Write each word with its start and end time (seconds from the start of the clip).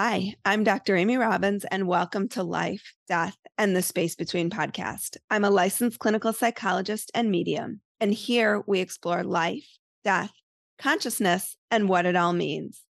Hi, 0.00 0.34
I'm 0.44 0.62
Dr. 0.62 0.94
Amy 0.94 1.16
Robbins, 1.16 1.64
and 1.64 1.88
welcome 1.88 2.28
to 2.28 2.44
Life, 2.44 2.94
Death, 3.08 3.36
and 3.58 3.74
the 3.74 3.82
Space 3.82 4.14
Between 4.14 4.48
podcast. 4.48 5.16
I'm 5.28 5.44
a 5.44 5.50
licensed 5.50 5.98
clinical 5.98 6.32
psychologist 6.32 7.10
and 7.14 7.32
medium, 7.32 7.80
and 7.98 8.14
here 8.14 8.62
we 8.68 8.78
explore 8.78 9.24
life, 9.24 9.66
death, 10.04 10.30
consciousness, 10.78 11.56
and 11.72 11.88
what 11.88 12.06
it 12.06 12.14
all 12.14 12.32
means. 12.32 12.84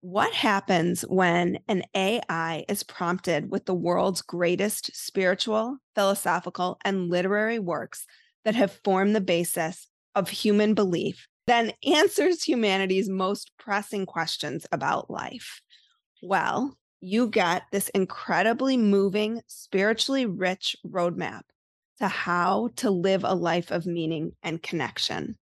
What 0.00 0.32
happens 0.32 1.02
when 1.02 1.58
an 1.68 1.82
AI 1.94 2.64
is 2.70 2.84
prompted 2.84 3.50
with 3.50 3.66
the 3.66 3.74
world's 3.74 4.22
greatest 4.22 4.96
spiritual, 4.96 5.76
philosophical, 5.94 6.78
and 6.86 7.10
literary 7.10 7.58
works 7.58 8.06
that 8.46 8.54
have 8.54 8.80
formed 8.82 9.14
the 9.14 9.20
basis 9.20 9.88
of 10.14 10.30
human 10.30 10.72
belief, 10.72 11.28
then 11.46 11.72
answers 11.86 12.44
humanity's 12.44 13.10
most 13.10 13.50
pressing 13.58 14.06
questions 14.06 14.64
about 14.72 15.10
life? 15.10 15.60
Well, 16.22 16.76
you 17.00 17.28
get 17.28 17.62
this 17.72 17.88
incredibly 17.90 18.76
moving, 18.76 19.40
spiritually 19.46 20.26
rich 20.26 20.76
roadmap 20.86 21.42
to 21.98 22.08
how 22.08 22.70
to 22.76 22.90
live 22.90 23.24
a 23.24 23.34
life 23.34 23.70
of 23.70 23.86
meaning 23.86 24.32
and 24.42 24.62
connection. 24.62 25.38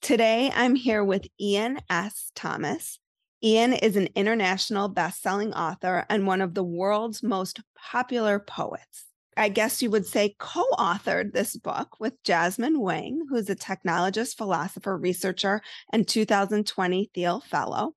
Today, 0.00 0.50
I'm 0.54 0.74
here 0.74 1.04
with 1.04 1.26
Iain 1.40 1.80
S. 1.90 2.30
Thomas. 2.34 2.98
Iain 3.44 3.74
is 3.74 3.96
an 3.96 4.08
international 4.14 4.88
best-selling 4.88 5.52
author 5.52 6.06
and 6.08 6.26
one 6.26 6.40
of 6.40 6.54
the 6.54 6.64
world's 6.64 7.22
most 7.22 7.60
popular 7.76 8.38
poets. 8.38 9.04
I 9.36 9.48
guess 9.50 9.82
you 9.82 9.90
would 9.90 10.06
say 10.06 10.36
co 10.38 10.64
authored 10.78 11.32
this 11.32 11.56
book 11.56 12.00
with 12.00 12.22
Jasmine 12.22 12.80
Wang, 12.80 13.26
who's 13.28 13.50
a 13.50 13.56
technologist, 13.56 14.36
philosopher, 14.36 14.96
researcher, 14.96 15.60
and 15.92 16.06
2020 16.06 17.10
Thiel 17.12 17.40
Fellow 17.40 17.94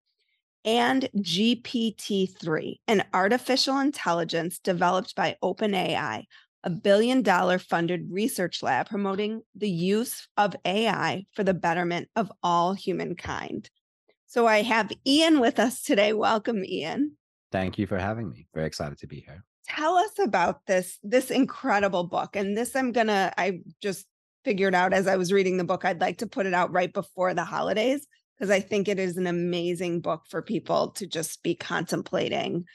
and 0.66 1.10
GPT 1.18 2.38
3, 2.38 2.82
an 2.88 3.04
artificial 3.14 3.80
intelligence 3.80 4.60
developed 4.60 5.16
by 5.16 5.38
OpenAI, 5.44 6.24
a 6.64 6.70
billion 6.70 7.22
dollar 7.22 7.60
funded 7.60 8.08
research 8.12 8.62
lab 8.62 8.90
promoting 8.90 9.42
the 9.56 9.70
use 9.70 10.28
of 10.36 10.56
AI 10.66 11.26
for 11.34 11.44
the 11.44 11.54
betterment 11.54 12.10
of 12.16 12.32
all 12.44 12.74
humankind. 12.74 13.70
So 14.26 14.46
I 14.46 14.62
have 14.62 14.92
Iain 15.08 15.40
with 15.40 15.58
us 15.58 15.82
today. 15.82 16.12
Welcome, 16.12 16.64
Iain. 16.64 17.14
Thank 17.52 17.78
you 17.78 17.88
for 17.88 17.98
having 17.98 18.30
me. 18.30 18.48
Very 18.54 18.68
excited 18.68 18.98
to 19.00 19.08
be 19.08 19.22
here. 19.22 19.46
Tell 19.70 19.96
us 19.96 20.20
about 20.20 20.66
this 20.66 21.00
this 21.04 21.32
incredible 21.32 22.04
book. 22.04 22.36
And 22.36 22.58
this 22.58 22.76
I'm 22.76 22.92
going 22.92 23.08
to 23.08 23.34
I 23.38 23.60
just 23.82 24.06
figured 24.44 24.76
out 24.76 24.94
as 24.94 25.08
I 25.08 25.16
was 25.16 25.34
reading 25.34 25.58
the 25.58 25.64
book 25.64 25.84
I'd 25.84 26.02
like 26.02 26.18
to 26.20 26.28
put 26.28 26.46
it 26.46 26.54
out 26.54 26.72
right 26.72 26.92
before 26.92 27.34
the 27.34 27.44
holidays 27.44 28.08
because 28.38 28.52
I 28.52 28.60
think 28.60 28.88
it 28.88 29.00
is 29.00 29.18
an 29.18 29.28
amazing 29.28 30.02
book 30.02 30.24
for 30.30 30.42
people 30.42 30.92
to 30.92 31.08
just 31.08 31.44
be 31.44 31.56
contemplating 31.56 32.66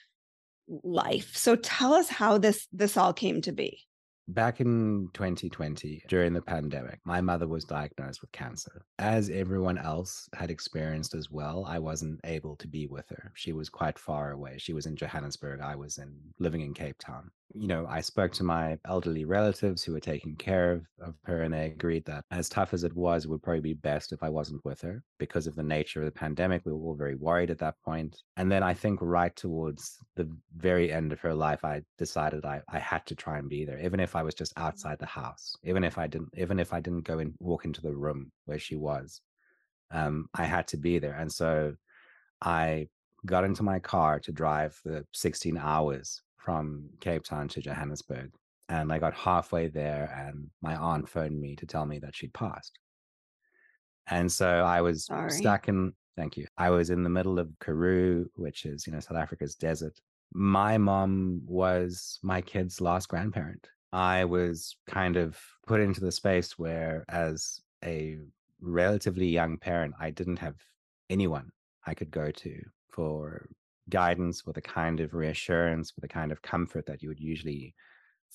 life. 0.83 1.37
So 1.37 1.57
tell 1.57 1.95
us 1.95 2.09
how 2.09 2.39
this 2.39 2.67
this 2.73 2.97
all 2.97 3.13
came 3.13 3.41
to 3.43 3.53
be. 3.53 3.87
Back 4.29 4.61
in 4.61 5.09
2020, 5.15 6.05
during 6.09 6.33
the 6.33 6.41
pandemic, 6.41 7.01
my 7.05 7.21
mother 7.21 7.49
was 7.49 7.65
diagnosed 7.65 8.21
with 8.21 8.31
cancer. 8.31 8.85
As 9.01 9.29
everyone 9.29 9.79
else 9.79 10.29
had 10.33 10.49
experienced 10.49 11.15
as 11.15 11.29
well, 11.29 11.67
I 11.69 11.81
wasn't 11.81 12.21
able 12.23 12.55
to 12.57 12.69
be 12.69 12.87
with 12.87 13.09
her. 13.11 13.33
She 13.35 13.53
was 13.53 13.69
quite 13.69 13.99
far 13.99 14.31
away. 14.31 14.59
She 14.59 14.73
was 14.73 14.87
in 14.87 14.95
Johannesburg. 14.95 15.61
I 15.61 15.75
was 15.75 15.99
in 15.99 16.15
living 16.39 16.61
in 16.61 16.73
Cape 16.73 16.99
Town 16.99 17.31
you 17.55 17.67
know, 17.67 17.87
I 17.89 18.01
spoke 18.01 18.33
to 18.33 18.45
my 18.45 18.79
elderly 18.87 19.25
relatives 19.25 19.83
who 19.83 19.93
were 19.93 20.01
taking 20.01 20.37
care 20.37 20.73
of, 20.73 20.87
of 21.01 21.15
her, 21.25 21.43
and 21.43 21.53
they 21.53 21.67
agreed 21.67 22.05
that 22.07 22.25
as 22.31 22.49
tough 22.49 22.73
as 22.73 22.85
it 22.85 22.95
was, 22.95 23.25
it 23.25 23.31
would 23.31 23.43
probably 23.43 23.61
be 23.61 23.75
best 23.75 24.13
if 24.13 24.23
I 24.23 24.29
wasn't 24.29 24.65
with 24.65 24.81
her 24.83 25.03
because 25.19 25.47
of 25.47 25.55
the 25.55 25.63
nature 25.63 26.01
of 26.01 26.07
the 26.07 26.13
pandemic. 26.13 26.63
We 26.65 26.73
were 26.73 26.79
all 26.79 26.95
very 26.95 27.15
worried 27.15 27.51
at 27.51 27.59
that 27.59 27.75
point. 27.85 28.23
And 28.37 28.51
then 28.51 28.63
I 28.63 28.75
think 28.75 29.01
right 29.03 29.35
towards 29.37 29.99
the 30.17 30.29
very 30.57 30.93
end 30.93 31.13
of 31.13 31.21
her 31.21 31.35
life, 31.35 31.65
I 31.65 31.83
decided 31.99 32.45
I, 32.45 32.63
I 32.69 32.79
had 32.79 33.05
to 33.07 33.15
try 33.15 33.39
and 33.39 33.49
be 33.49 33.65
there, 33.65 33.81
even 33.81 34.01
if 34.01 34.17
I 34.17 34.23
was 34.23 34.35
just 34.35 34.53
outside 34.57 34.99
the 34.99 35.07
house, 35.07 35.55
even 35.65 35.85
if 35.85 35.99
I 35.99 36.07
didn't, 36.07 36.31
even 36.37 36.59
if 36.59 36.73
I 36.73 36.81
didn't 36.81 37.05
go 37.05 37.19
and 37.19 37.35
walk 37.39 37.65
into 37.65 37.83
the 37.83 37.95
room 37.95 38.33
where 38.47 38.59
she 38.59 38.77
was. 38.77 39.21
Um, 39.91 40.29
I 40.35 40.45
had 40.45 40.69
to 40.69 40.79
be 40.79 40.99
there. 40.99 41.15
And 41.15 41.31
so 41.31 41.75
I 42.41 42.89
got 43.27 43.45
into 43.45 43.63
my 43.63 43.79
car 43.79 44.19
to 44.21 44.33
drive 44.33 44.81
the 44.85 45.05
16 45.13 45.57
hours 45.59 46.23
from 46.45 46.89
Cape 47.01 47.25
Town 47.25 47.49
to 47.49 47.61
Johannesburg. 47.61 48.33
And 48.69 48.93
I 48.93 48.99
got 48.99 49.15
halfway 49.15 49.69
there, 49.69 50.13
and 50.27 50.49
my 50.63 50.77
aunt 50.77 51.09
phoned 51.09 51.39
me 51.41 51.57
to 51.57 51.67
tell 51.67 51.85
me 51.85 51.99
that 51.99 52.17
she'd 52.17 52.33
passed. 52.33 52.79
And 54.09 54.31
so 54.31 54.49
I 54.49 54.81
was 54.81 55.07
Sorry. 55.07 55.31
stuck 55.31 55.69
in, 55.69 55.93
thank 56.17 56.37
you. 56.37 56.47
I 56.57 56.71
was 56.71 56.91
in 56.91 57.03
the 57.03 57.11
middle 57.11 57.39
of 57.39 57.51
Karoo, 57.61 58.27
which 58.35 58.65
is, 58.65 58.87
you 58.87 58.93
know, 58.93 59.01
South 59.01 59.19
Africa's 59.19 59.55
desert. 59.55 59.99
My 60.33 60.79
mom 60.79 61.43
was 61.45 62.19
my 62.23 62.41
kid's 62.41 62.81
last 62.81 63.09
grandparent. 63.09 63.69
I 63.93 64.25
was 64.25 64.77
kind 64.87 65.17
of 65.17 65.39
put 65.67 65.81
into 65.81 66.01
the 66.01 66.13
space 66.13 66.59
where, 66.59 67.05
as 67.11 67.61
a 67.85 68.19
relatively 68.61 69.27
young 69.27 69.59
parent, 69.59 69.95
I 70.01 70.11
didn't 70.11 70.39
have 70.39 70.57
anyone 71.11 71.51
I 71.87 71.95
could 71.95 72.11
go 72.11 72.31
to 72.31 72.63
for 72.89 73.47
guidance, 73.93 74.45
with 74.47 74.57
a 74.57 74.63
kind 74.63 74.99
of 75.01 75.15
reassurance, 75.15 75.95
with 75.95 76.05
a 76.05 76.09
kind 76.09 76.33
of 76.33 76.43
comfort 76.43 76.87
that 76.87 77.03
you 77.03 77.09
would 77.11 77.21
usually 77.21 77.75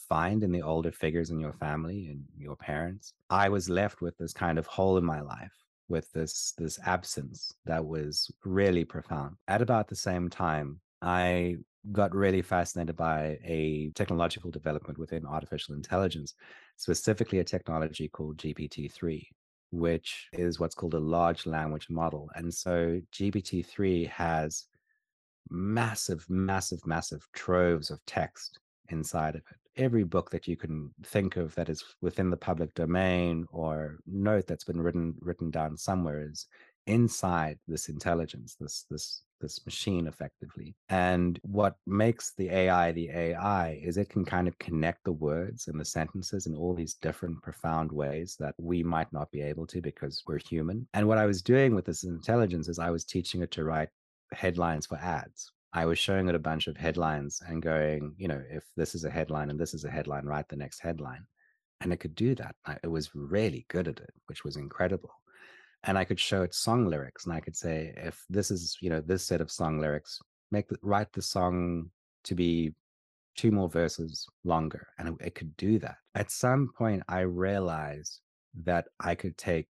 find 0.08 0.44
in 0.44 0.52
the 0.52 0.62
older 0.62 0.92
figures 0.92 1.32
in 1.32 1.40
your 1.40 1.54
family 1.54 2.08
and 2.08 2.24
your 2.38 2.56
parents. 2.56 3.14
I 3.30 3.50
was 3.50 3.68
left 3.68 4.02
with 4.02 4.16
this 4.18 4.34
kind 4.34 4.58
of 4.58 4.68
hole 4.68 4.98
in 4.98 5.04
my 5.04 5.22
life 5.22 5.58
with 5.90 6.12
this 6.12 6.54
this 6.58 6.80
absence 6.86 7.54
that 7.66 7.84
was 7.84 8.30
really 8.46 8.86
profound. 8.86 9.36
At 9.48 9.62
about 9.62 9.88
the 9.88 9.96
same 9.96 10.30
time, 10.30 10.80
I 11.02 11.58
got 11.92 12.14
really 12.14 12.42
fascinated 12.42 12.96
by 12.96 13.38
a 13.44 13.92
technological 13.96 14.52
development 14.52 14.98
within 14.98 15.26
artificial 15.26 15.76
intelligence, 15.76 16.36
specifically 16.76 17.40
a 17.40 17.44
technology 17.44 18.08
called 18.10 18.38
GPT-3, 18.38 19.26
which 19.72 20.28
is 20.34 20.60
what's 20.60 20.76
called 20.76 20.96
a 20.96 21.00
large 21.00 21.46
language 21.46 21.88
model. 21.90 22.30
And 22.36 22.54
so 22.54 23.00
GPT-3 23.14 24.10
has 24.10 24.66
massive, 25.50 26.26
massive, 26.30 26.86
massive 26.86 27.28
troves 27.34 27.90
of 27.90 28.06
text 28.06 28.60
inside 28.90 29.36
of 29.36 29.42
it. 29.52 29.82
Every 29.82 30.04
book 30.04 30.32
that 30.32 30.48
you 30.48 30.56
can 30.56 30.92
think 31.04 31.36
of 31.36 31.54
that 31.56 31.70
is 31.70 31.84
within 32.02 32.30
the 32.30 32.38
public 32.38 32.74
domain 32.74 33.46
or 33.52 34.00
note 34.08 34.48
that's 34.48 34.64
been 34.64 34.82
written 34.82 35.14
written 35.22 35.52
down 35.52 35.78
somewhere 35.78 36.28
is 36.28 36.48
inside 36.88 37.60
this 37.68 37.90
intelligence, 37.90 38.56
this 38.60 38.86
this 38.90 39.24
this 39.40 39.64
machine 39.66 40.08
effectively. 40.08 40.74
And 40.90 41.40
what 41.44 41.76
makes 41.86 42.34
the 42.38 42.50
AI 42.50 42.92
the 42.92 43.10
AI 43.10 43.80
is 43.84 43.98
it 43.98 44.10
can 44.10 44.26
kind 44.26 44.48
of 44.48 44.58
connect 44.58 45.04
the 45.04 45.12
words 45.12 45.68
and 45.68 45.80
the 45.80 45.86
sentences 45.86 46.48
in 46.48 46.56
all 46.56 46.74
these 46.74 46.96
different 46.96 47.42
profound 47.44 47.92
ways 47.92 48.36
that 48.40 48.56
we 48.58 48.82
might 48.82 49.12
not 49.14 49.32
be 49.32 49.42
able 49.42 49.68
to 49.68 49.82
because 49.82 50.24
we're 50.26 50.40
human. 50.40 50.88
And 50.96 51.08
what 51.08 51.20
I 51.20 51.28
was 51.28 51.44
doing 51.44 51.76
with 51.76 51.86
this 51.86 52.04
intelligence 52.04 52.68
is 52.68 52.80
I 52.80 52.90
was 52.90 53.06
teaching 53.06 53.42
it 53.42 53.52
to 53.52 53.64
write 53.64 53.90
headlines 54.34 54.86
for 54.86 54.98
ads. 54.98 55.52
I 55.74 55.86
was 55.86 56.00
showing 56.00 56.28
it 56.28 56.36
a 56.36 56.40
bunch 56.40 56.68
of 56.68 56.78
headlines 56.78 57.42
and 57.46 57.62
going, 57.62 58.16
you 58.18 58.28
know, 58.28 58.42
if 58.50 58.64
this 58.76 58.96
is 58.96 59.04
a 59.04 59.10
headline 59.10 59.50
and 59.50 59.60
this 59.60 59.74
is 59.74 59.84
a 59.84 59.90
headline, 59.92 60.26
write 60.26 60.48
the 60.50 60.56
next 60.56 60.80
headline. 60.80 61.26
And 61.82 61.94
it 61.94 61.98
could 61.98 62.16
do 62.16 62.34
that. 62.36 62.56
it 62.84 62.88
was 62.88 63.14
really 63.14 63.66
good 63.70 63.88
at 63.88 64.00
it, 64.00 64.14
which 64.26 64.44
was 64.44 64.56
incredible. 64.56 65.12
And 65.84 65.98
I 65.98 66.06
could 66.06 66.20
show 66.20 66.42
it 66.42 66.56
song 66.56 66.88
lyrics 66.88 67.26
and 67.26 67.34
I 67.34 67.40
could 67.40 67.56
say, 67.56 67.94
if 67.96 68.26
this 68.30 68.50
is, 68.50 68.78
you 68.82 68.90
know, 68.90 69.02
this 69.02 69.24
set 69.24 69.42
of 69.42 69.52
song 69.52 69.80
lyrics, 69.80 70.20
make 70.52 70.68
the, 70.68 70.78
write 70.82 71.14
the 71.14 71.22
song 71.22 71.92
to 72.24 72.34
be 72.34 72.74
two 73.36 73.52
more 73.52 73.70
verses 73.70 74.26
longer. 74.44 74.88
And 74.98 75.10
it, 75.10 75.28
it 75.28 75.36
could 75.36 75.56
do 75.58 75.78
that. 75.80 75.98
At 76.16 76.32
some 76.32 76.72
point, 76.76 77.04
I 77.08 77.20
realized 77.20 78.22
that 78.64 78.88
I 79.00 79.14
could 79.14 79.38
take 79.38 79.68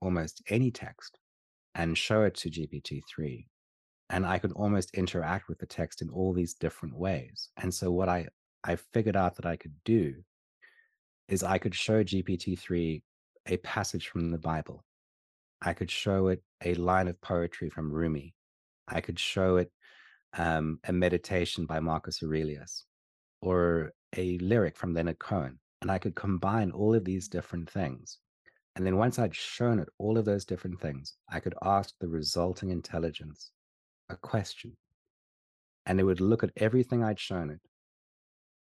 almost 0.00 0.42
any 0.48 0.70
text 0.70 1.18
and 1.74 1.98
show 1.98 2.22
it 2.22 2.34
to 2.34 2.50
GPT-3 2.50 3.46
and 4.12 4.26
I 4.26 4.38
could 4.38 4.52
almost 4.52 4.94
interact 4.94 5.48
with 5.48 5.58
the 5.58 5.66
text 5.66 6.02
in 6.02 6.10
all 6.10 6.34
these 6.34 6.54
different 6.54 6.94
ways. 6.94 7.48
And 7.56 7.74
so 7.74 7.90
what 7.90 8.08
I 8.08 8.28
I 8.62 8.76
figured 8.76 9.16
out 9.16 9.36
that 9.36 9.46
I 9.46 9.56
could 9.56 9.74
do 9.84 10.14
is 11.28 11.42
I 11.42 11.58
could 11.58 11.74
show 11.74 12.04
GPT-3 12.04 13.02
a 13.46 13.56
passage 13.56 14.08
from 14.08 14.30
the 14.30 14.38
Bible. 14.38 14.84
I 15.60 15.72
could 15.72 15.90
show 15.90 16.28
it 16.28 16.42
a 16.64 16.74
line 16.74 17.08
of 17.08 17.20
poetry 17.20 17.70
from 17.70 17.90
Rumi. 17.90 18.34
I 18.86 19.00
could 19.00 19.18
show 19.18 19.56
it 19.56 19.72
um, 20.34 20.78
a 20.84 20.92
meditation 20.92 21.66
by 21.66 21.80
Marcus 21.80 22.22
Aurelius 22.22 22.84
or 23.40 23.92
a 24.16 24.38
lyric 24.38 24.76
from 24.76 24.94
Leonard 24.94 25.18
Cohen. 25.18 25.58
And 25.80 25.90
I 25.90 25.98
could 25.98 26.14
combine 26.14 26.70
all 26.70 26.94
of 26.94 27.04
these 27.04 27.26
different 27.26 27.68
things. 27.68 28.18
And 28.76 28.86
then 28.86 28.96
once 28.96 29.18
I'd 29.18 29.34
shown 29.34 29.80
it 29.80 29.88
all 29.98 30.18
of 30.18 30.24
those 30.24 30.44
different 30.44 30.80
things, 30.80 31.16
I 31.28 31.40
could 31.40 31.54
ask 31.62 31.94
the 31.98 32.08
resulting 32.08 32.70
intelligence 32.70 33.50
a 34.08 34.16
question 34.16 34.76
and 35.86 35.98
it 35.98 36.04
would 36.04 36.20
look 36.20 36.44
at 36.44 36.52
everything 36.56 37.02
I'd 37.02 37.18
shown 37.18 37.50
it 37.50 37.60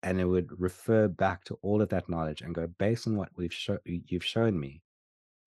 and 0.03 0.21
it 0.21 0.25
would 0.25 0.61
refer 0.61 1.09
back 1.09 1.45
to 1.45 1.59
all 1.63 1.83
of 1.83 1.89
that 1.91 2.09
knowledge 2.09 2.43
and 2.43 2.55
go 2.55 2.67
based 2.79 3.07
on 3.07 3.17
what 3.17 3.31
we've 3.37 3.53
shown 3.53 3.79
you've 3.85 4.25
shown 4.25 4.59
me 4.59 4.81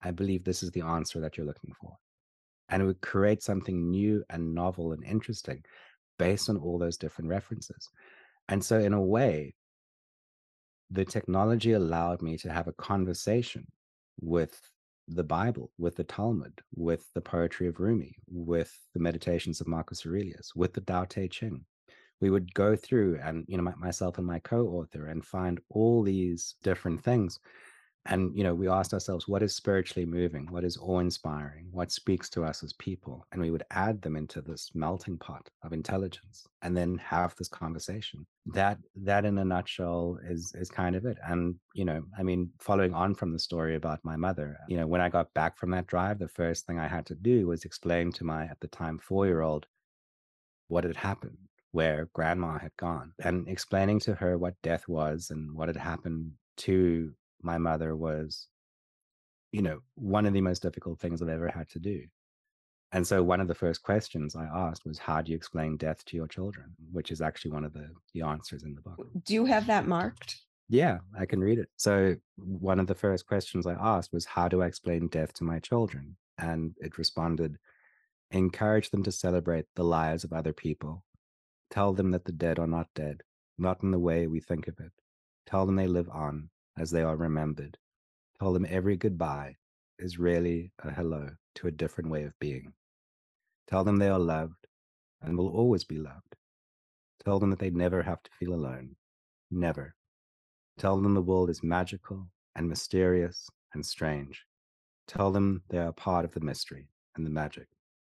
i 0.02 0.10
believe 0.10 0.44
this 0.44 0.62
is 0.62 0.70
the 0.72 0.82
answer 0.82 1.20
that 1.20 1.36
you're 1.36 1.46
looking 1.46 1.72
for 1.80 1.96
and 2.72 2.82
it 2.82 2.86
would 2.86 3.00
create 3.02 3.42
something 3.42 3.90
new 3.90 4.24
and 4.30 4.54
novel 4.54 4.92
and 4.92 5.04
interesting 5.04 5.62
based 6.18 6.48
on 6.48 6.56
all 6.56 6.78
those 6.78 6.96
different 6.96 7.28
references. 7.28 7.90
And 8.48 8.64
so, 8.64 8.78
in 8.78 8.94
a 8.94 9.00
way, 9.00 9.54
the 10.90 11.04
technology 11.04 11.72
allowed 11.72 12.22
me 12.22 12.38
to 12.38 12.52
have 12.52 12.68
a 12.68 12.72
conversation 12.72 13.66
with 14.20 14.58
the 15.08 15.24
Bible, 15.24 15.70
with 15.78 15.96
the 15.96 16.04
Talmud, 16.04 16.60
with 16.74 17.06
the 17.14 17.20
poetry 17.20 17.68
of 17.68 17.80
Rumi, 17.80 18.16
with 18.28 18.72
the 18.94 19.00
meditations 19.00 19.60
of 19.60 19.68
Marcus 19.68 20.06
Aurelius, 20.06 20.54
with 20.54 20.72
the 20.72 20.80
Tao 20.80 21.04
Te 21.04 21.28
Ching. 21.28 21.64
We 22.20 22.30
would 22.30 22.54
go 22.54 22.76
through 22.76 23.18
and, 23.22 23.44
you 23.48 23.56
know, 23.56 23.72
myself 23.76 24.18
and 24.18 24.26
my 24.26 24.38
co 24.38 24.66
author 24.68 25.06
and 25.06 25.24
find 25.24 25.60
all 25.70 26.02
these 26.02 26.54
different 26.62 27.02
things 27.02 27.40
and 28.06 28.36
you 28.36 28.42
know 28.44 28.54
we 28.54 28.68
asked 28.68 28.92
ourselves 28.94 29.28
what 29.28 29.42
is 29.42 29.54
spiritually 29.54 30.06
moving? 30.06 30.46
What 30.50 30.64
is 30.64 30.78
awe-inspiring? 30.80 31.68
What 31.70 31.92
speaks 31.92 32.28
to 32.30 32.44
us 32.44 32.62
as 32.62 32.72
people? 32.74 33.26
And 33.32 33.40
we 33.40 33.50
would 33.50 33.64
add 33.70 34.02
them 34.02 34.16
into 34.16 34.40
this 34.40 34.70
melting 34.74 35.18
pot 35.18 35.48
of 35.62 35.72
intelligence 35.72 36.46
and 36.62 36.76
then 36.76 36.98
have 36.98 37.34
this 37.36 37.48
conversation. 37.48 38.26
That 38.46 38.78
that 38.96 39.24
in 39.24 39.38
a 39.38 39.44
nutshell 39.44 40.18
is 40.28 40.52
is 40.54 40.70
kind 40.70 40.96
of 40.96 41.04
it. 41.06 41.18
And 41.26 41.56
you 41.74 41.84
know 41.84 42.02
i 42.18 42.22
mean 42.22 42.50
following 42.60 42.94
on 42.94 43.14
from 43.14 43.32
the 43.32 43.38
story 43.38 43.76
about 43.76 44.04
my 44.04 44.16
mother 44.16 44.58
you 44.68 44.76
know 44.76 44.86
when 44.86 45.00
i 45.00 45.08
got 45.08 45.32
back 45.34 45.56
from 45.56 45.70
that 45.70 45.86
drive 45.86 46.18
the 46.18 46.28
first 46.28 46.66
thing 46.66 46.78
i 46.78 46.86
had 46.86 47.06
to 47.06 47.14
do 47.14 47.46
was 47.46 47.64
explain 47.64 48.12
to 48.12 48.24
my 48.24 48.44
at 48.44 48.58
the 48.60 48.68
time 48.68 48.98
4 48.98 49.26
year 49.26 49.40
old 49.42 49.66
what 50.68 50.84
had 50.84 50.96
happened 50.96 51.38
where 51.72 52.08
grandma 52.12 52.58
had 52.58 52.76
gone 52.76 53.12
and 53.22 53.48
explaining 53.48 54.00
to 54.00 54.14
her 54.14 54.36
what 54.38 54.54
death 54.62 54.86
was 54.88 55.30
and 55.30 55.54
what 55.54 55.68
had 55.68 55.76
happened 55.76 56.32
to 56.58 57.12
my 57.42 57.58
mother 57.58 57.94
was, 57.96 58.48
you 59.50 59.62
know, 59.62 59.80
one 59.94 60.26
of 60.26 60.32
the 60.32 60.40
most 60.40 60.62
difficult 60.62 61.00
things 61.00 61.20
I've 61.20 61.28
ever 61.28 61.48
had 61.48 61.68
to 61.70 61.78
do. 61.78 62.02
And 62.92 63.06
so 63.06 63.22
one 63.22 63.40
of 63.40 63.48
the 63.48 63.54
first 63.54 63.82
questions 63.82 64.36
I 64.36 64.44
asked 64.44 64.84
was, 64.84 64.98
How 64.98 65.22
do 65.22 65.30
you 65.30 65.36
explain 65.36 65.76
death 65.76 66.04
to 66.06 66.16
your 66.16 66.28
children? 66.28 66.74
Which 66.92 67.10
is 67.10 67.22
actually 67.22 67.52
one 67.52 67.64
of 67.64 67.72
the, 67.72 67.88
the 68.12 68.22
answers 68.22 68.64
in 68.64 68.74
the 68.74 68.82
book. 68.82 69.06
Do 69.24 69.34
you 69.34 69.46
have 69.46 69.66
that 69.66 69.86
marked? 69.86 70.36
Yeah, 70.68 70.98
I 71.18 71.26
can 71.26 71.40
read 71.40 71.58
it. 71.58 71.68
So 71.76 72.16
one 72.36 72.78
of 72.78 72.86
the 72.86 72.94
first 72.94 73.26
questions 73.26 73.66
I 73.66 73.74
asked 73.74 74.12
was, 74.12 74.26
How 74.26 74.48
do 74.48 74.62
I 74.62 74.66
explain 74.66 75.08
death 75.08 75.32
to 75.34 75.44
my 75.44 75.58
children? 75.58 76.16
And 76.38 76.76
it 76.80 76.98
responded, 76.98 77.58
Encourage 78.30 78.90
them 78.90 79.02
to 79.04 79.12
celebrate 79.12 79.66
the 79.74 79.84
lives 79.84 80.24
of 80.24 80.32
other 80.32 80.52
people. 80.52 81.04
Tell 81.70 81.94
them 81.94 82.10
that 82.10 82.26
the 82.26 82.32
dead 82.32 82.58
are 82.58 82.66
not 82.66 82.88
dead, 82.94 83.22
not 83.58 83.82
in 83.82 83.90
the 83.90 83.98
way 83.98 84.26
we 84.26 84.40
think 84.40 84.68
of 84.68 84.78
it. 84.80 84.92
Tell 85.46 85.64
them 85.64 85.76
they 85.76 85.86
live 85.86 86.08
on, 86.10 86.50
as 86.76 86.90
they 86.90 87.02
are 87.02 87.16
remembered. 87.16 87.78
Tell 88.38 88.52
them 88.52 88.66
every 88.68 88.96
goodbye 88.96 89.56
is 89.98 90.18
really 90.18 90.72
a 90.80 90.90
hello 90.90 91.30
to 91.56 91.66
a 91.66 91.72
different 91.72 92.10
way 92.10 92.24
of 92.24 92.38
being. 92.38 92.72
Tell 93.68 93.84
them 93.84 93.98
they 93.98 94.08
are 94.08 94.18
loved 94.18 94.66
and 95.20 95.36
will 95.36 95.48
always 95.48 95.84
be 95.84 95.98
loved. 95.98 96.36
Tell 97.24 97.38
them 97.38 97.50
that 97.50 97.58
they 97.58 97.70
never 97.70 98.02
have 98.02 98.22
to 98.22 98.30
feel 98.38 98.54
alone. 98.54 98.96
Never. 99.50 99.94
Tell 100.78 101.00
them 101.00 101.14
the 101.14 101.22
world 101.22 101.50
is 101.50 101.62
magical 101.62 102.26
and 102.56 102.68
mysterious 102.68 103.48
and 103.74 103.84
strange. 103.84 104.44
Tell 105.06 105.30
them 105.30 105.62
they 105.68 105.78
are 105.78 105.92
part 105.92 106.24
of 106.24 106.32
the 106.32 106.40
mystery 106.40 106.88
and 107.14 107.24
the 107.24 107.30
magic 107.30 107.68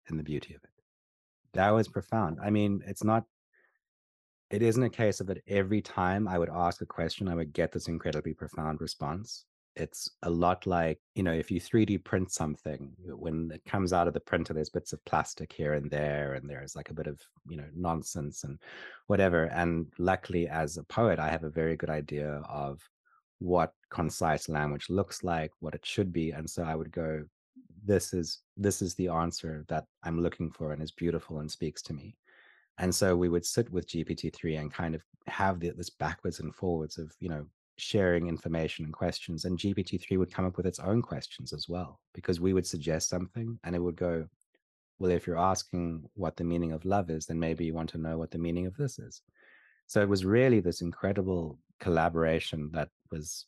and 0.09 0.19
the 0.19 0.23
beauty 0.25 0.55
of 0.55 0.62
it. 0.64 0.70
That 1.53 1.70
was 1.70 1.88
profound. 1.88 2.38
I 2.43 2.50
mean, 2.50 2.82
it's 2.87 3.05
not 3.05 3.25
it 4.52 4.62
isn't 4.62 4.82
a 4.82 4.90
case 4.90 5.20
of 5.20 5.26
that 5.28 5.43
every 5.49 5.81
time 5.81 6.28
I 6.28 6.38
would 6.38 6.50
ask 6.50 6.82
a 6.82 6.87
question, 6.87 7.26
I 7.26 7.34
would 7.34 7.52
get 7.52 7.72
this 7.72 7.88
incredibly 7.88 8.34
profound 8.34 8.81
response. 8.81 9.46
It's 9.75 10.10
a 10.22 10.28
lot 10.28 10.66
like, 10.66 11.00
you 11.14 11.22
know, 11.22 11.32
if 11.32 11.50
you 11.50 11.58
3D 11.58 12.04
print 12.04 12.31
something, 12.31 12.93
when 13.06 13.50
it 13.54 13.64
comes 13.64 13.94
out 13.94 14.06
of 14.06 14.12
the 14.12 14.20
printer, 14.20 14.52
there's 14.52 14.69
bits 14.69 14.93
of 14.93 15.02
plastic 15.06 15.50
here 15.50 15.72
and 15.72 15.90
there, 15.90 16.34
and 16.34 16.49
there's 16.49 16.76
like 16.76 16.90
a 16.90 16.94
bit 16.94 17.06
of, 17.06 17.19
you 17.49 17.56
know, 17.56 17.69
nonsense 17.75 18.44
and 18.44 18.58
whatever. 19.06 19.44
And 19.44 19.87
luckily, 19.99 20.46
as 20.46 20.76
a 20.76 20.84
poet, 20.84 21.19
I 21.19 21.31
have 21.31 21.44
a 21.44 21.50
very 21.50 21.75
good 21.75 21.88
idea 21.88 22.43
of 22.46 22.78
what 23.38 23.72
concise 23.90 24.50
language 24.50 24.90
looks 24.90 25.25
like, 25.25 25.50
what 25.60 25.75
it 25.75 25.87
should 25.87 26.12
be. 26.12 26.32
And 26.32 26.49
so 26.49 26.62
I 26.62 26.75
would 26.75 26.93
go, 26.93 27.25
this 27.84 28.12
is 28.12 28.40
this 28.56 28.82
is 28.82 28.94
the 28.94 29.08
answer 29.08 29.64
that 29.69 29.84
I'm 30.02 30.20
looking 30.20 30.50
for 30.50 30.72
and 30.72 30.82
is 30.82 30.93
beautiful 30.93 31.40
and 31.40 31.50
speaks 31.50 31.81
to 31.82 31.94
me. 31.94 32.14
And 32.82 32.93
so 32.93 33.17
we 33.17 33.29
would 33.29 33.46
sit 33.46 33.70
with 33.70 33.88
GPT-3 33.88 34.58
and 34.58 34.75
kind 34.75 34.96
of 34.96 35.02
have 35.29 35.61
the, 35.61 35.70
this 35.70 35.88
backwards 35.88 36.40
and 36.40 36.52
forwards 36.52 36.99
of, 36.99 37.12
you 37.20 37.29
know, 37.29 37.46
sharing 37.79 38.26
information 38.26 38.84
and 38.84 38.93
questions. 38.93 39.44
And 39.44 39.56
GPT-3 39.56 40.19
would 40.19 40.34
come 40.34 40.44
up 40.44 40.56
with 40.56 40.67
its 40.67 40.81
own 40.81 41.00
questions 41.00 41.52
as 41.52 41.69
well, 41.69 42.00
because 42.12 42.40
we 42.40 42.52
would 42.52 42.67
suggest 42.67 43.08
something 43.08 43.56
and 43.62 43.76
it 43.76 43.79
would 43.79 43.94
go, 43.94 44.26
well, 44.99 45.12
if 45.12 45.29
you're 45.29 45.38
asking 45.38 46.02
what 46.14 46.37
the 46.37 46.43
meaning 46.43 46.73
of 46.73 46.84
love 46.84 47.08
is, 47.08 47.25
then 47.25 47.38
maybe 47.38 47.64
you 47.64 47.73
want 47.73 47.90
to 47.90 47.99
know 47.99 48.19
what 48.19 48.32
the 48.32 48.38
meaning 48.38 48.67
of 48.67 48.76
this 48.76 48.99
is. 48.99 49.23
So 49.87 50.02
it 50.02 50.08
was 50.08 50.25
really 50.25 50.58
this 50.58 50.81
incredible 50.81 51.58
collaboration 51.78 52.69
that 52.73 52.88
was 53.12 53.46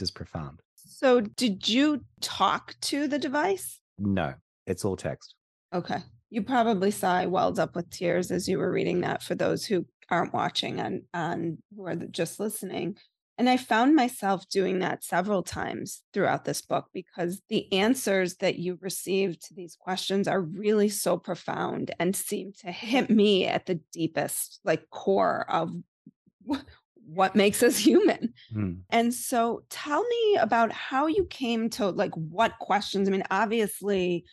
just 0.00 0.14
profound. 0.14 0.60
So 0.76 1.20
did 1.20 1.68
you 1.68 2.06
talk 2.22 2.74
to 2.82 3.06
the 3.06 3.18
device? 3.18 3.80
No, 3.98 4.32
it's 4.66 4.84
all 4.84 4.96
text. 4.96 5.34
Okay. 5.74 5.98
You 6.30 6.42
probably 6.42 6.90
saw 6.90 7.14
I 7.14 7.26
welled 7.26 7.58
up 7.58 7.76
with 7.76 7.90
tears 7.90 8.30
as 8.30 8.48
you 8.48 8.58
were 8.58 8.70
reading 8.70 9.02
that 9.02 9.22
for 9.22 9.34
those 9.34 9.64
who 9.64 9.86
aren't 10.10 10.34
watching 10.34 10.80
and, 10.80 11.02
and 11.14 11.58
who 11.74 11.86
are 11.86 11.94
just 11.94 12.40
listening. 12.40 12.96
And 13.38 13.50
I 13.50 13.58
found 13.58 13.94
myself 13.94 14.48
doing 14.48 14.78
that 14.78 15.04
several 15.04 15.42
times 15.42 16.02
throughout 16.14 16.46
this 16.46 16.62
book 16.62 16.86
because 16.94 17.42
the 17.50 17.70
answers 17.72 18.36
that 18.36 18.58
you 18.58 18.78
received 18.80 19.46
to 19.46 19.54
these 19.54 19.76
questions 19.78 20.26
are 20.26 20.40
really 20.40 20.88
so 20.88 21.18
profound 21.18 21.94
and 22.00 22.16
seem 22.16 22.52
to 22.60 22.72
hit 22.72 23.10
me 23.10 23.46
at 23.46 23.66
the 23.66 23.80
deepest, 23.92 24.60
like 24.64 24.88
core 24.88 25.44
of 25.50 25.74
what 27.06 27.36
makes 27.36 27.62
us 27.62 27.76
human. 27.76 28.32
Mm. 28.54 28.78
And 28.90 29.12
so 29.12 29.64
tell 29.68 30.02
me 30.02 30.36
about 30.40 30.72
how 30.72 31.06
you 31.06 31.26
came 31.26 31.68
to 31.70 31.90
like 31.90 32.14
what 32.14 32.58
questions. 32.58 33.06
I 33.06 33.12
mean, 33.12 33.22
obviously, 33.30 34.24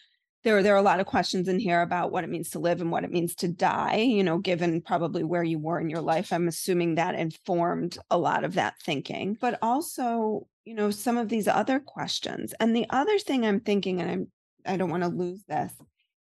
there 0.43 0.61
there 0.61 0.73
are 0.73 0.77
a 0.77 0.83
lot 0.83 0.99
of 0.99 1.05
questions 1.05 1.47
in 1.47 1.59
here 1.59 1.81
about 1.81 2.11
what 2.11 2.23
it 2.23 2.29
means 2.29 2.49
to 2.51 2.59
live 2.59 2.81
and 2.81 2.91
what 2.91 3.03
it 3.03 3.11
means 3.11 3.35
to 3.35 3.47
die 3.47 3.97
you 3.97 4.23
know 4.23 4.37
given 4.37 4.81
probably 4.81 5.23
where 5.23 5.43
you 5.43 5.59
were 5.59 5.79
in 5.79 5.89
your 5.89 6.01
life. 6.01 6.31
I'm 6.31 6.47
assuming 6.47 6.95
that 6.95 7.15
informed 7.15 7.97
a 8.11 8.17
lot 8.17 8.43
of 8.43 8.53
that 8.55 8.75
thinking. 8.81 9.37
But 9.39 9.57
also 9.61 10.47
you 10.65 10.75
know 10.75 10.91
some 10.91 11.17
of 11.17 11.29
these 11.29 11.47
other 11.47 11.79
questions. 11.79 12.53
And 12.59 12.75
the 12.75 12.85
other 12.89 13.17
thing 13.19 13.45
i'm 13.45 13.59
thinking 13.59 14.01
and 14.01 14.11
i'm 14.11 14.31
i 14.65 14.77
don't 14.77 14.89
want 14.89 15.03
to 15.03 15.09
lose 15.09 15.43
this 15.47 15.73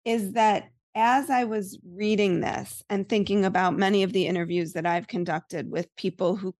is 0.03 0.33
that 0.33 0.69
as 0.95 1.29
i 1.29 1.43
was 1.43 1.77
reading 1.85 2.39
this 2.39 2.83
and 2.89 3.07
thinking 3.07 3.45
about 3.45 3.77
many 3.77 4.03
of 4.03 4.13
the 4.13 4.27
interviews 4.27 4.73
that 4.73 4.85
i've 4.85 5.07
conducted 5.07 5.69
with 5.69 5.93
people 5.95 6.35
who 6.35 6.55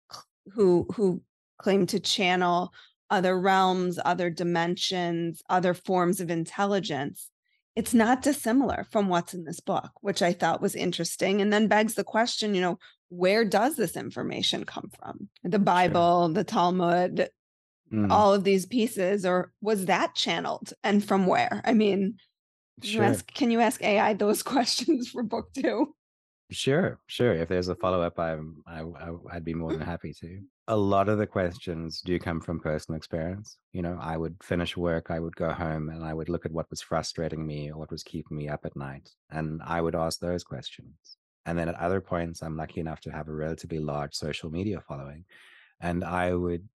who 0.52 0.86
who 0.94 1.22
claim 1.58 1.86
to 1.86 2.00
channel 2.00 2.72
other 3.10 3.38
realms 3.38 3.98
other 4.04 4.30
dimensions 4.30 5.42
other 5.48 5.74
forms 5.74 6.20
of 6.20 6.30
intelligence 6.30 7.30
it's 7.76 7.92
not 7.92 8.22
dissimilar 8.22 8.86
from 8.90 9.08
what's 9.08 9.34
in 9.34 9.44
this 9.44 9.60
book, 9.60 9.90
which 10.00 10.22
I 10.22 10.32
thought 10.32 10.62
was 10.62 10.74
interesting. 10.74 11.42
And 11.42 11.52
then 11.52 11.68
begs 11.68 11.94
the 11.94 12.04
question, 12.04 12.54
you 12.54 12.62
know, 12.62 12.78
where 13.10 13.44
does 13.44 13.76
this 13.76 13.96
information 13.96 14.64
come 14.64 14.90
from? 14.98 15.28
The 15.44 15.58
Bible, 15.58 16.30
the 16.30 16.42
Talmud, 16.42 17.28
mm. 17.92 18.10
all 18.10 18.32
of 18.32 18.44
these 18.44 18.64
pieces, 18.64 19.26
or 19.26 19.52
was 19.60 19.84
that 19.86 20.14
channeled 20.14 20.72
and 20.82 21.04
from 21.04 21.26
where? 21.26 21.60
I 21.64 21.74
mean, 21.74 22.16
sure. 22.82 23.02
you 23.02 23.08
ask, 23.08 23.32
can 23.32 23.50
you 23.50 23.60
ask 23.60 23.82
AI 23.84 24.14
those 24.14 24.42
questions 24.42 25.10
for 25.10 25.22
book 25.22 25.52
two? 25.52 25.94
Sure, 26.50 27.00
sure. 27.06 27.32
If 27.32 27.48
there's 27.48 27.68
a 27.68 27.72
mm-hmm. 27.72 27.80
follow 27.80 28.02
up, 28.02 28.18
I'm 28.18 28.62
I, 28.66 28.80
I 28.80 29.10
I'd 29.32 29.44
be 29.44 29.54
more 29.54 29.70
than 29.70 29.80
mm-hmm. 29.80 29.90
happy 29.90 30.12
to. 30.20 30.40
A 30.68 30.76
lot 30.76 31.08
of 31.08 31.18
the 31.18 31.26
questions 31.26 32.00
do 32.00 32.18
come 32.18 32.40
from 32.40 32.60
personal 32.60 32.96
experience. 32.96 33.58
You 33.72 33.82
know, 33.82 33.98
I 34.00 34.16
would 34.16 34.36
finish 34.42 34.76
work, 34.76 35.10
I 35.10 35.20
would 35.20 35.34
go 35.36 35.50
home, 35.50 35.88
and 35.88 36.04
I 36.04 36.14
would 36.14 36.28
look 36.28 36.46
at 36.46 36.52
what 36.52 36.70
was 36.70 36.80
frustrating 36.80 37.46
me 37.46 37.70
or 37.70 37.78
what 37.78 37.90
was 37.90 38.02
keeping 38.02 38.36
me 38.36 38.48
up 38.48 38.64
at 38.64 38.76
night, 38.76 39.10
and 39.30 39.60
I 39.64 39.80
would 39.80 39.96
ask 39.96 40.20
those 40.20 40.44
questions. 40.44 40.94
And 41.46 41.56
then 41.58 41.68
at 41.68 41.76
other 41.76 42.00
points, 42.00 42.42
I'm 42.42 42.56
lucky 42.56 42.80
enough 42.80 43.00
to 43.02 43.10
have 43.10 43.28
a 43.28 43.34
relatively 43.34 43.78
large 43.78 44.14
social 44.14 44.50
media 44.50 44.80
following, 44.86 45.24
and 45.80 46.04
I 46.04 46.34
would 46.34 46.68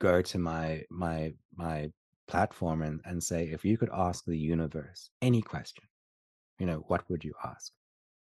go 0.00 0.22
to 0.22 0.38
my 0.38 0.82
my 0.90 1.34
my 1.54 1.90
platform 2.26 2.82
and, 2.82 3.00
and 3.04 3.22
say, 3.22 3.44
if 3.44 3.64
you 3.64 3.76
could 3.76 3.90
ask 3.92 4.24
the 4.24 4.38
universe 4.38 5.10
any 5.22 5.42
question, 5.42 5.84
you 6.58 6.66
know, 6.66 6.84
what 6.88 7.08
would 7.10 7.22
you 7.22 7.34
ask? 7.44 7.72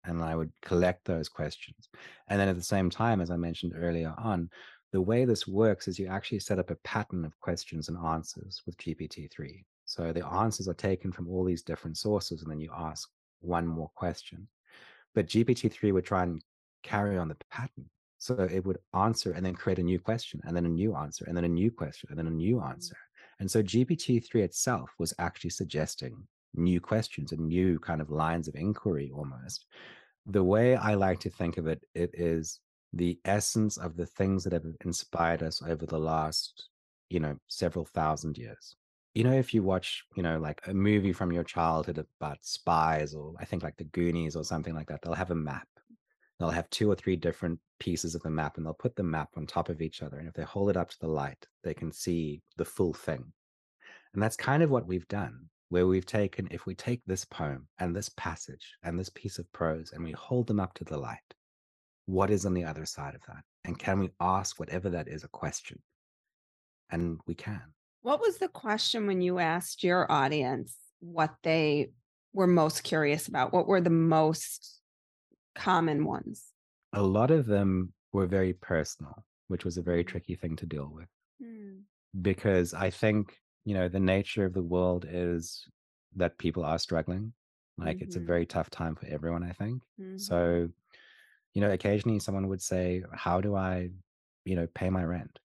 And 0.09 0.21
I 0.23 0.35
would 0.35 0.51
collect 0.61 1.05
those 1.05 1.29
questions. 1.29 1.89
And 2.27 2.39
then 2.39 2.49
at 2.49 2.55
the 2.55 2.61
same 2.61 2.89
time, 2.89 3.21
as 3.21 3.31
I 3.31 3.37
mentioned 3.37 3.73
earlier 3.75 4.13
on, 4.17 4.49
the 4.91 5.01
way 5.01 5.25
this 5.25 5.47
works 5.47 5.87
is 5.87 5.99
you 5.99 6.07
actually 6.07 6.39
set 6.39 6.59
up 6.59 6.71
a 6.71 6.75
pattern 6.83 7.23
of 7.23 7.39
questions 7.39 7.89
and 7.89 7.97
answers 7.97 8.61
with 8.65 8.77
GPT-3. 8.77 9.63
So 9.85 10.11
the 10.11 10.25
answers 10.25 10.67
are 10.67 10.73
taken 10.73 11.11
from 11.11 11.27
all 11.27 11.43
these 11.43 11.63
different 11.63 11.97
sources, 11.97 12.41
and 12.41 12.51
then 12.51 12.59
you 12.59 12.71
ask 12.75 13.09
one 13.41 13.67
more 13.67 13.91
question. 13.95 14.47
But 15.15 15.27
GPT-3 15.27 15.93
would 15.93 16.05
try 16.05 16.23
and 16.23 16.41
carry 16.83 17.17
on 17.17 17.27
the 17.27 17.37
pattern. 17.51 17.89
So 18.17 18.35
it 18.51 18.65
would 18.65 18.79
answer 18.93 19.31
and 19.31 19.45
then 19.45 19.55
create 19.55 19.79
a 19.79 19.83
new 19.83 19.99
question, 19.99 20.41
and 20.43 20.55
then 20.55 20.65
a 20.65 20.69
new 20.69 20.95
answer, 20.95 21.25
and 21.27 21.37
then 21.37 21.45
a 21.45 21.49
new 21.49 21.71
question, 21.71 22.09
and 22.09 22.19
then 22.19 22.27
a 22.27 22.31
new 22.31 22.57
mm. 22.57 22.69
answer. 22.69 22.97
And 23.39 23.49
so 23.49 23.63
GPT-3 23.63 24.35
itself 24.41 24.89
was 24.99 25.13
actually 25.19 25.51
suggesting 25.51 26.27
new 26.55 26.81
questions 26.81 27.31
and 27.31 27.47
new 27.47 27.79
kind 27.79 28.01
of 28.01 28.09
lines 28.09 28.47
of 28.47 28.55
inquiry 28.55 29.11
almost 29.15 29.65
the 30.29 30.43
way 30.43 30.75
I 30.75 30.93
like 30.93 31.19
to 31.21 31.29
think 31.29 31.57
of 31.57 31.67
it, 31.67 31.83
it 31.95 32.11
is 32.13 32.59
the 32.93 33.19
essence 33.25 33.77
of 33.77 33.95
the 33.95 34.05
things 34.05 34.43
that 34.43 34.53
have 34.53 34.65
inspired 34.85 35.43
us 35.43 35.61
over 35.61 35.85
the 35.85 35.99
last, 35.99 36.69
you 37.09 37.19
know, 37.19 37.37
several 37.47 37.85
thousand 37.85 38.37
years. 38.37 38.75
You 39.15 39.23
know, 39.23 39.33
if 39.33 39.53
you 39.53 39.63
watch, 39.63 40.03
you 40.15 40.23
know, 40.23 40.39
like 40.39 40.61
a 40.67 40.73
movie 40.73 41.13
from 41.13 41.31
your 41.31 41.43
childhood 41.43 42.05
about 42.19 42.37
spies, 42.41 43.13
or 43.13 43.33
I 43.39 43.45
think 43.45 43.63
like 43.63 43.77
the 43.77 43.85
Goonies 43.85 44.35
or 44.35 44.43
something 44.43 44.75
like 44.75 44.87
that, 44.87 45.01
they'll 45.01 45.13
have 45.13 45.31
a 45.31 45.35
map. 45.35 45.67
They'll 46.39 46.49
have 46.51 46.69
two 46.69 46.89
or 46.89 46.95
three 46.95 47.15
different 47.15 47.59
pieces 47.79 48.15
of 48.15 48.21
the 48.21 48.29
map 48.29 48.57
and 48.57 48.65
they'll 48.65 48.73
put 48.73 48.95
the 48.95 49.03
map 49.03 49.29
on 49.35 49.45
top 49.45 49.67
of 49.67 49.81
each 49.81 50.01
other. 50.01 50.19
And 50.19 50.27
if 50.27 50.33
they 50.35 50.43
hold 50.43 50.69
it 50.69 50.77
up 50.77 50.89
to 50.89 50.99
the 51.01 51.07
light, 51.07 51.45
they 51.63 51.73
can 51.73 51.91
see 51.91 52.41
the 52.55 52.65
full 52.65 52.93
thing. 52.93 53.33
And 54.13 54.23
that's 54.23 54.37
kind 54.37 54.63
of 54.63 54.69
what 54.69 54.87
we've 54.87 55.07
done, 55.07 55.49
where 55.69 55.87
we've 55.87 56.05
taken, 56.05 56.47
if 56.51 56.65
we 56.65 56.75
take 56.75 57.01
this 57.05 57.25
poem 57.25 57.67
and 57.77 57.95
this 57.95 58.09
passage 58.09 58.75
and 58.83 58.99
this 58.99 59.09
piece 59.09 59.37
of 59.39 59.51
prose 59.51 59.91
and 59.93 60.03
we 60.03 60.11
hold 60.11 60.47
them 60.47 60.59
up 60.59 60.73
to 60.75 60.83
the 60.83 60.97
light, 60.97 61.19
what 62.05 62.31
is 62.31 62.45
on 62.45 62.53
the 62.53 62.63
other 62.65 62.85
side 62.85 63.15
of 63.15 63.21
that? 63.27 63.43
And 63.65 63.77
can 63.77 63.99
we 63.99 64.09
ask 64.19 64.59
whatever 64.59 64.89
that 64.89 65.07
is 65.07 65.23
a 65.23 65.27
question? 65.27 65.79
And 66.89 67.19
we 67.27 67.35
can. 67.35 67.61
What 68.01 68.19
was 68.19 68.37
the 68.37 68.47
question 68.47 69.05
when 69.05 69.21
you 69.21 69.37
asked 69.39 69.83
your 69.83 70.11
audience 70.11 70.75
what 71.01 71.35
they 71.43 71.91
were 72.33 72.47
most 72.47 72.83
curious 72.83 73.27
about? 73.27 73.53
What 73.53 73.67
were 73.67 73.81
the 73.81 73.89
most 73.89 74.79
common 75.53 76.03
ones? 76.03 76.45
A 76.93 77.01
lot 77.03 77.29
of 77.29 77.45
them 77.45 77.93
were 78.11 78.25
very 78.25 78.53
personal, 78.53 79.23
which 79.47 79.65
was 79.65 79.77
a 79.77 79.83
very 79.83 80.03
Mm. 80.03 80.07
tricky 80.07 80.35
thing 80.35 80.55
to 80.55 80.65
deal 80.65 80.89
with 80.91 81.07
Mm, 81.41 81.83
because 82.21 82.73
I 82.73 82.89
think, 82.89 83.37
you 83.65 83.73
know, 83.73 83.87
the 83.89 83.99
nature 83.99 84.45
of 84.45 84.53
the 84.53 84.63
world 84.63 85.05
is 85.07 85.67
that 86.15 86.37
people 86.37 86.63
are 86.65 86.79
struggling. 86.79 87.33
Like 87.77 88.01
it's 88.01 88.15
a 88.15 88.19
Mhm. 88.19 88.29
very 88.31 88.45
tough 88.45 88.69
time 88.69 88.95
for 88.95 89.05
everyone, 89.07 89.43
I 89.43 89.51
think. 89.53 89.83
mhm, 89.97 90.17
So, 90.17 90.69
you 91.53 91.61
know, 91.61 91.71
occasionally 91.71 92.19
someone 92.19 92.47
would 92.47 92.61
say, 92.61 93.03
How 93.13 93.41
do 93.41 93.55
I, 93.55 93.91
you 94.45 94.55
know, 94.55 94.67
pay 94.67 94.89
my 94.89 95.03
rent? 95.03 95.39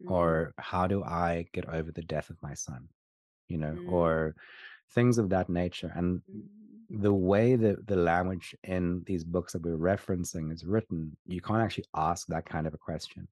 mhm, 0.00 0.08
Or 0.08 0.54
how 0.58 0.86
do 0.86 1.02
I 1.04 1.46
get 1.52 1.66
over 1.68 1.92
the 1.92 2.02
death 2.02 2.30
of 2.30 2.42
my 2.42 2.54
son? 2.54 2.88
You 3.48 3.58
know, 3.58 3.78
Mm. 3.78 3.84
or 3.86 4.36
things 4.90 5.18
of 5.18 5.30
that 5.30 5.48
nature. 5.48 5.92
And 5.94 6.22
mhm, 6.28 6.88
the 6.90 7.14
way 7.14 7.56
that 7.56 7.86
the 7.86 7.96
language 7.96 8.54
in 8.64 9.04
these 9.06 9.24
books 9.24 9.52
that 9.54 9.62
we're 9.62 9.76
referencing 9.78 10.52
is 10.52 10.64
written, 10.64 11.16
you 11.26 11.40
can't 11.40 11.62
actually 11.62 11.86
ask 11.94 12.26
that 12.28 12.46
kind 12.46 12.66
of 12.66 12.74
a 12.74 12.78
question 12.78 13.28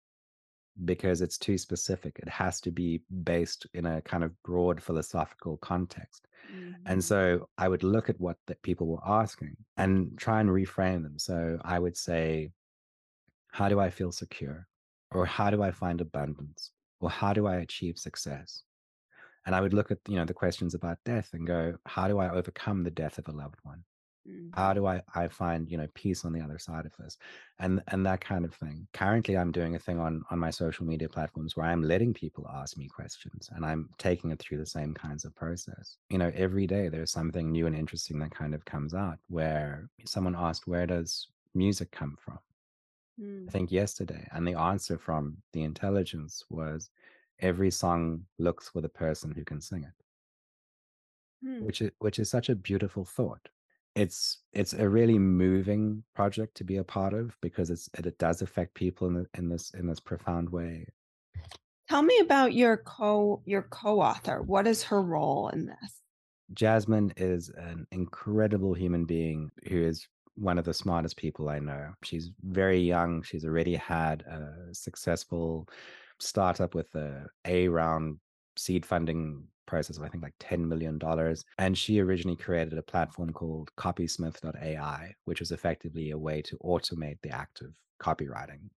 because 0.85 1.21
it's 1.23 1.39
too 1.39 1.59
specific. 1.59 2.19
It 2.19 2.29
has 2.29 2.61
to 2.63 2.71
be 2.71 3.03
based 3.25 3.67
in 3.75 3.87
a 3.87 4.03
kind 4.03 4.25
of 4.25 4.41
broad 4.43 4.83
philosophical 4.83 5.57
context. 5.59 6.29
And 6.87 7.03
mhm, 7.03 7.05
so 7.05 7.49
I 7.59 7.69
would 7.69 7.83
look 7.85 8.09
at 8.11 8.21
what 8.21 8.39
the 8.47 8.57
people 8.57 8.87
were 8.89 9.07
asking 9.07 9.57
and 9.77 10.19
try 10.19 10.41
and 10.41 10.51
reframe 10.51 11.03
them. 11.05 11.19
So 11.19 11.59
I 11.65 11.79
would 11.79 11.97
say, 11.97 12.53
how 13.53 13.69
do 13.69 13.79
I 13.79 13.91
feel 13.91 14.13
secure? 14.13 14.69
Or 15.13 15.27
how 15.27 15.51
do 15.51 15.63
I 15.63 15.71
find 15.71 16.01
abundance? 16.01 16.73
Or 17.01 17.11
how 17.11 17.33
do 17.33 17.47
I 17.47 17.57
achieve 17.57 17.99
success? 17.99 18.65
And 19.47 19.55
I 19.55 19.61
would 19.61 19.75
look 19.75 19.91
at, 19.91 20.01
you 20.09 20.17
know, 20.17 20.25
the 20.27 20.35
questions 20.35 20.75
about 20.75 21.05
death 21.05 21.35
and 21.35 21.47
go, 21.47 21.79
how 21.87 22.09
do 22.09 22.19
I 22.19 22.31
overcome 22.31 22.85
the 22.85 22.91
death 22.91 23.19
of 23.19 23.29
a 23.29 23.33
loved 23.33 23.59
one? 23.65 23.85
How 24.55 24.71
mhm. 24.71 24.75
do 24.75 24.87
I, 24.87 25.03
I 25.15 25.29
find, 25.29 25.69
you 25.69 25.77
know, 25.77 25.89
peace 25.95 26.25
on 26.25 26.33
the 26.33 26.41
other 26.41 26.59
side 26.59 26.87
of 26.87 26.97
this? 26.97 27.19
And 27.59 27.83
and 27.89 28.07
that 28.07 28.21
kind 28.21 28.45
of 28.45 28.55
thing. 28.55 28.87
Currently 28.93 29.37
I'm 29.37 29.53
doing 29.53 29.75
a 29.75 29.79
thing 29.79 29.99
on 29.99 30.23
on 30.31 30.39
my 30.39 30.51
social 30.51 30.87
media 30.87 31.09
platforms 31.09 31.57
where 31.57 31.67
I'm 31.67 31.83
letting 31.83 32.15
people 32.15 32.47
ask 32.55 32.77
me 32.77 32.89
questions 32.89 33.51
and 33.55 33.65
I'm 33.65 33.89
taking 33.99 34.31
it 34.31 34.39
through 34.39 34.59
the 34.59 34.67
same 34.67 34.95
kinds 34.95 35.25
of 35.25 35.35
process. 35.35 35.97
You 36.09 36.19
know, 36.19 36.31
every 36.35 36.67
day 36.67 36.89
there's 36.89 37.11
something 37.11 37.51
new 37.51 37.67
and 37.67 37.77
interesting 37.77 38.19
that 38.21 38.31
kind 38.35 38.55
of 38.55 38.65
comes 38.65 38.95
out 38.95 39.19
where 39.29 39.89
someone 40.07 40.37
asked, 40.37 40.67
where 40.67 40.87
does 40.87 41.29
music 41.55 41.91
come 41.91 42.17
from? 42.25 42.39
Mm, 43.21 43.49
I 43.49 43.53
think 43.53 43.73
yesterday. 43.73 44.27
And 44.33 44.47
the 44.47 44.55
answer 44.59 44.99
from 44.99 45.39
the 45.53 45.63
intelligence 45.63 46.45
was 46.49 46.91
every 47.41 47.71
song 47.71 48.25
looks 48.39 48.69
for 48.69 48.81
the 48.81 48.89
person 48.89 49.33
who 49.33 49.45
can 49.45 49.61
sing 49.61 49.85
it, 49.85 51.47
mm. 51.47 51.63
which 51.63 51.83
is 51.83 51.91
which 51.99 52.19
is 52.19 52.31
such 52.31 52.49
a 52.49 52.55
beautiful 52.55 53.05
thought. 53.05 53.49
It's 53.95 54.39
it's 54.53 54.73
a 54.73 54.89
really 54.89 55.19
moving 55.19 56.03
project 56.15 56.57
to 56.57 56.65
be 56.65 56.79
a 56.79 56.85
part 56.85 57.13
of 57.13 57.37
because 57.41 57.71
it's 57.71 57.91
it, 57.99 58.07
it 58.07 58.19
does 58.19 58.43
affect 58.43 58.75
people 58.75 59.09
in 59.09 59.15
the, 59.15 59.27
in 59.37 59.49
this 59.49 59.73
in 59.75 59.87
this 59.87 60.01
profound 60.01 60.51
way. 60.51 60.87
Tell 61.89 62.03
me 62.03 62.19
about 62.21 62.55
your 62.55 62.79
co 62.79 63.43
your 63.45 63.63
co-author. 63.63 64.43
What 64.43 64.67
is 64.67 64.83
her 64.85 65.03
role 65.03 65.49
in 65.51 65.67
this? 65.67 66.01
Jasmine 66.55 67.13
is 67.17 67.51
an 67.51 67.87
incredible 67.93 68.75
human 68.75 69.05
being 69.05 69.51
who 69.69 69.83
is 69.83 70.07
one 70.35 70.59
of 70.59 70.65
the 70.65 70.75
smartest 70.75 71.17
people 71.17 71.49
I 71.49 71.59
know. 71.59 71.93
She's 72.03 72.31
very 72.43 72.81
young. 72.81 73.23
She's 73.23 73.45
already 73.45 73.75
had 73.75 74.23
a 74.23 74.75
successful 74.75 75.69
startup 76.19 76.75
with 76.75 76.95
a 76.95 77.27
A 77.45 77.69
round 77.69 78.19
seed 78.57 78.87
funding 78.87 79.45
process 79.67 79.97
of 79.97 80.03
I 80.03 80.09
think 80.09 80.23
like 80.23 80.39
$10 80.39 80.67
million. 80.69 80.99
And 81.59 81.77
she 81.77 82.01
originally 82.01 82.37
created 82.37 82.79
a 82.79 82.83
platform 82.83 83.33
called 83.33 83.71
copysmith.ai, 83.77 85.15
which 85.25 85.41
was 85.41 85.53
effectively 85.53 86.11
a 86.11 86.19
way 86.19 86.43
to 86.43 86.59
automate 86.59 87.21
the 87.23 87.31
act 87.31 87.61
of 87.63 87.77
copywriting 88.01 88.71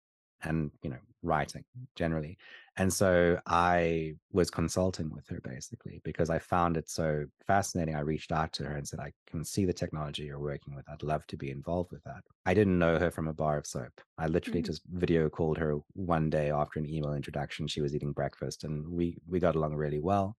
and 0.43 0.71
you 0.83 0.89
know 0.89 0.99
writing 1.23 1.63
generally 1.95 2.37
and 2.77 2.91
so 2.93 3.39
I 3.47 4.15
was 4.31 4.51
consulting 4.51 5.09
with 5.09 5.27
her 5.29 5.39
basically 5.41 6.01
because 6.03 6.29
I 6.29 6.39
found 6.39 6.75
it 6.75 6.89
so 6.89 7.25
fascinating. 7.47 7.95
I 7.95 8.01
reached 8.01 8.33
out 8.33 8.51
to 8.53 8.65
her 8.65 8.75
and 8.75 8.85
said, 8.85 8.99
I 8.99 9.13
can 9.27 9.45
see 9.45 9.63
the 9.65 9.71
technology 9.73 10.23
you're 10.25 10.39
working 10.39 10.75
with. 10.75 10.83
I'd 10.89 11.01
love 11.03 11.25
to 11.27 11.37
be 11.37 11.49
involved 11.51 11.93
with 11.93 12.03
that. 12.03 12.25
I 12.45 12.53
didn't 12.53 12.77
know 12.77 12.99
her 12.99 13.11
from 13.11 13.29
a 13.29 13.33
bar 13.33 13.57
of 13.57 13.65
soap. 13.65 14.01
I 14.17 14.27
literally 14.27 14.61
Mhm. 14.61 14.61
just 14.61 14.81
video 14.89 15.29
called 15.29 15.57
her 15.57 15.77
one 15.93 16.29
day 16.29 16.51
after 16.51 16.79
an 16.79 16.85
email 16.85 17.13
introduction. 17.13 17.67
She 17.67 17.79
was 17.81 17.95
eating 17.95 18.11
breakfast 18.11 18.65
and 18.65 18.85
we 18.89 19.17
we 19.25 19.39
got 19.39 19.55
along 19.55 19.75
really 19.75 19.99
well. 19.99 20.35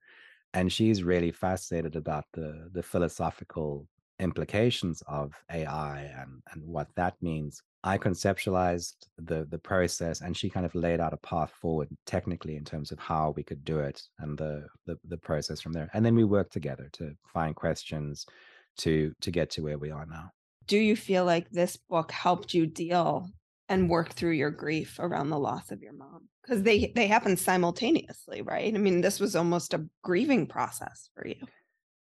And 0.57 0.73
she's 0.73 1.03
really 1.03 1.31
fascinated 1.31 1.95
about 1.97 2.25
the 2.33 2.69
the 2.73 2.83
philosophical 2.83 3.87
implications 4.19 5.03
of 5.07 5.35
AI 5.53 6.01
and, 6.21 6.43
and 6.51 6.67
what 6.67 6.89
that 6.97 7.15
means 7.21 7.63
I 7.87 7.99
conceptualized 7.99 8.97
the 9.17 9.47
the 9.49 9.59
process, 9.59 10.21
and 10.21 10.37
she 10.37 10.51
kind 10.51 10.67
of 10.67 10.75
laid 10.75 10.99
out 10.99 11.13
a 11.13 11.19
path 11.19 11.53
forward 11.53 11.89
technically 12.05 12.57
in 12.57 12.65
terms 12.65 12.91
of 12.91 12.99
how 12.99 13.33
we 13.37 13.45
could 13.45 13.65
do 13.65 13.79
it 13.79 14.03
and 14.19 14.37
the 14.37 14.67
the, 14.87 14.97
the 15.07 15.17
process 15.17 15.61
from 15.61 15.73
there. 15.73 15.89
And 15.95 16.05
then 16.05 16.17
we 16.17 16.25
worked 16.25 16.53
together 16.53 16.89
to 16.95 17.13
find 17.33 17.55
questions 17.55 18.27
to 18.79 19.13
to 19.21 19.31
get 19.31 19.51
to 19.51 19.63
where 19.63 19.79
we 19.79 19.93
are 19.93 20.05
now. 20.05 20.33
Do 20.67 20.79
you 20.79 20.97
feel 20.97 21.25
like 21.25 21.49
this 21.51 21.77
book 21.77 22.11
helped 22.11 22.55
you 22.55 22.67
deal 22.67 23.29
and 23.69 23.91
work 23.91 24.13
through 24.13 24.33
your 24.33 24.51
grief 24.51 24.99
around 24.99 25.31
the 25.31 25.39
loss 25.39 25.71
of 25.71 25.83
your 25.83 25.93
mom? 25.93 26.29
Because 26.43 26.63
they 26.63 26.93
they 26.95 27.07
happen 27.07 27.37
simultaneously, 27.37 28.43
right? 28.43 28.75
I 28.75 28.79
mean, 28.79 29.01
this 29.01 29.21
was 29.21 29.35
almost 29.35 29.75
a 29.75 29.87
grieving 30.03 30.47
process 30.47 31.11
for 31.15 31.27
you. 31.27 31.37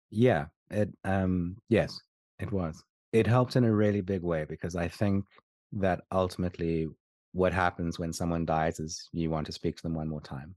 Yeah, 0.10 0.48
it 0.70 0.90
um 1.04 1.58
yes, 1.70 2.00
it 2.40 2.52
was. 2.52 2.84
It 3.14 3.28
helped 3.28 3.56
in 3.56 3.64
a 3.66 3.74
really 3.74 4.02
big 4.02 4.24
way 4.24 4.46
because 4.46 4.76
I 4.76 4.88
think 4.88 5.26
that 5.74 6.02
ultimately 6.12 6.88
what 7.34 7.54
happens 7.54 7.98
when 8.00 8.12
someone 8.14 8.46
dies 8.46 8.80
is 8.80 9.10
you 9.14 9.30
want 9.30 9.46
to 9.48 9.54
speak 9.54 9.78
to 9.78 9.84
them 9.84 9.96
one 9.96 10.10
more 10.10 10.22
time. 10.22 10.56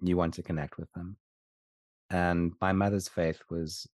You 0.00 0.16
want 0.16 0.34
to 0.34 0.42
connect 0.42 0.78
with 0.78 0.90
them. 0.92 1.16
And 2.10 2.52
my 2.60 2.72
mother's 2.72 3.08
faith 3.08 3.40
was 3.50 3.88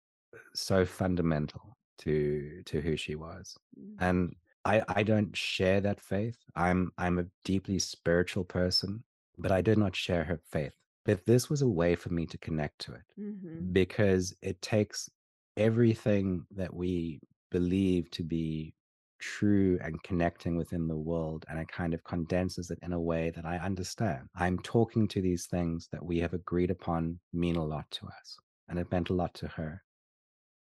so 0.54 0.86
fundamental 0.86 1.78
to 2.00 2.62
to 2.66 2.82
who 2.82 2.98
she 2.98 3.16
was. 3.16 3.56
Mm, 3.80 3.96
And 4.00 4.36
I 4.66 4.84
I 4.88 5.04
don't 5.04 5.36
share 5.36 5.82
that 5.82 6.00
faith. 6.02 6.38
I'm 6.56 6.92
I'm 6.98 7.20
a 7.20 7.28
deeply 7.44 7.80
spiritual 7.80 8.44
person, 8.46 9.04
but 9.38 9.52
I 9.52 9.62
did 9.62 9.78
not 9.78 9.96
share 9.96 10.24
her 10.26 10.38
faith. 10.38 10.74
But 11.06 11.26
this 11.26 11.50
was 11.50 11.62
a 11.62 11.68
way 11.68 11.96
for 11.96 12.10
me 12.10 12.26
to 12.28 12.38
connect 12.38 12.80
to 12.82 12.94
it 12.94 13.04
mhm, 13.18 13.74
because 13.74 14.36
it 14.42 14.62
takes 14.62 15.10
everything 15.58 16.46
that 16.52 16.74
we 16.74 17.22
believe 17.52 18.10
to 18.12 18.24
be 18.24 18.76
true 19.20 19.78
and 19.82 20.02
connecting 20.04 20.56
within 20.58 20.88
the 20.88 20.98
world 20.98 21.46
and 21.50 21.60
it 21.60 21.68
kind 21.68 21.94
of 21.94 22.04
condenses 22.04 22.72
it 22.72 22.80
in 22.82 22.94
a 22.94 23.00
way 23.00 23.30
that 23.32 23.46
I 23.46 23.58
understand. 23.60 24.28
I'm 24.36 24.60
talking 24.60 25.08
to 25.10 25.22
these 25.22 25.46
things 25.48 25.88
that 25.92 26.04
we 26.06 26.20
have 26.20 26.34
agreed 26.34 26.72
upon 26.72 27.20
mean 27.34 27.56
a 27.56 27.64
lot 27.66 27.90
to 27.92 28.08
us 28.08 28.38
and 28.68 28.80
it 28.80 28.92
meant 28.92 29.10
a 29.10 29.14
lot 29.14 29.34
to 29.36 29.48
her. 29.50 29.84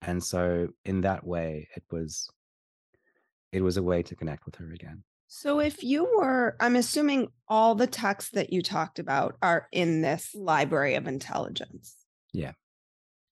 And 0.03 0.23
so 0.25 0.69
in 0.85 1.03
that 1.03 1.25
way 1.27 1.69
it 1.77 1.85
was 1.91 2.29
it 3.53 3.63
was 3.63 3.77
a 3.77 3.83
way 3.83 4.03
to 4.03 4.17
connect 4.17 4.47
with 4.47 4.57
her 4.57 4.73
again. 4.73 5.03
So 5.29 5.61
if 5.61 5.83
you 5.83 6.05
were, 6.17 6.57
I'm 6.59 6.77
assuming 6.77 7.29
all 7.49 7.75
the 7.75 7.87
texts 7.87 8.31
that 8.33 8.53
you 8.53 8.63
talked 8.63 8.99
about 8.99 9.37
are 9.43 9.69
in 9.73 10.01
this 10.01 10.35
library 10.35 10.95
of 10.95 11.07
intelligence. 11.07 11.95
Yeah. 12.33 12.53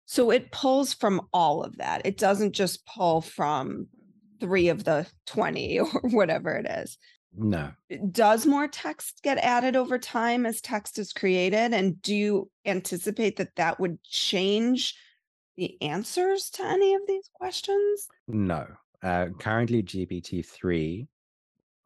So 0.04 0.30
it 0.30 0.52
pulls 0.52 0.92
from 0.92 1.22
all 1.32 1.62
of 1.62 1.78
that. 1.78 2.02
It 2.04 2.18
doesn't 2.18 2.52
just 2.52 2.86
pull 2.86 3.22
from 3.22 3.88
three 4.40 4.68
of 4.68 4.84
the 4.84 5.06
20 5.26 5.80
or 5.80 5.86
whatever 6.10 6.54
it 6.54 6.66
is. 6.66 6.98
No. 7.34 7.72
Eh, 7.90 7.98
does 8.10 8.46
more 8.46 8.68
text 8.68 9.20
get 9.22 9.38
added 9.38 9.74
over 9.74 9.98
time 9.98 10.46
as 10.46 10.60
text 10.60 10.98
is 10.98 11.12
created? 11.12 11.72
And 11.72 12.00
do 12.02 12.14
you 12.14 12.50
anticipate 12.64 13.36
that 13.36 13.56
that 13.56 13.80
would 13.80 14.02
change 14.02 14.94
the 15.56 15.80
answers 15.82 16.50
to 16.50 16.62
any 16.62 16.94
of 16.94 17.02
these 17.06 17.28
questions? 17.34 18.06
No. 18.28 18.66
Uh, 19.06 19.28
currently, 19.38 19.84
GPT-3 19.84 21.06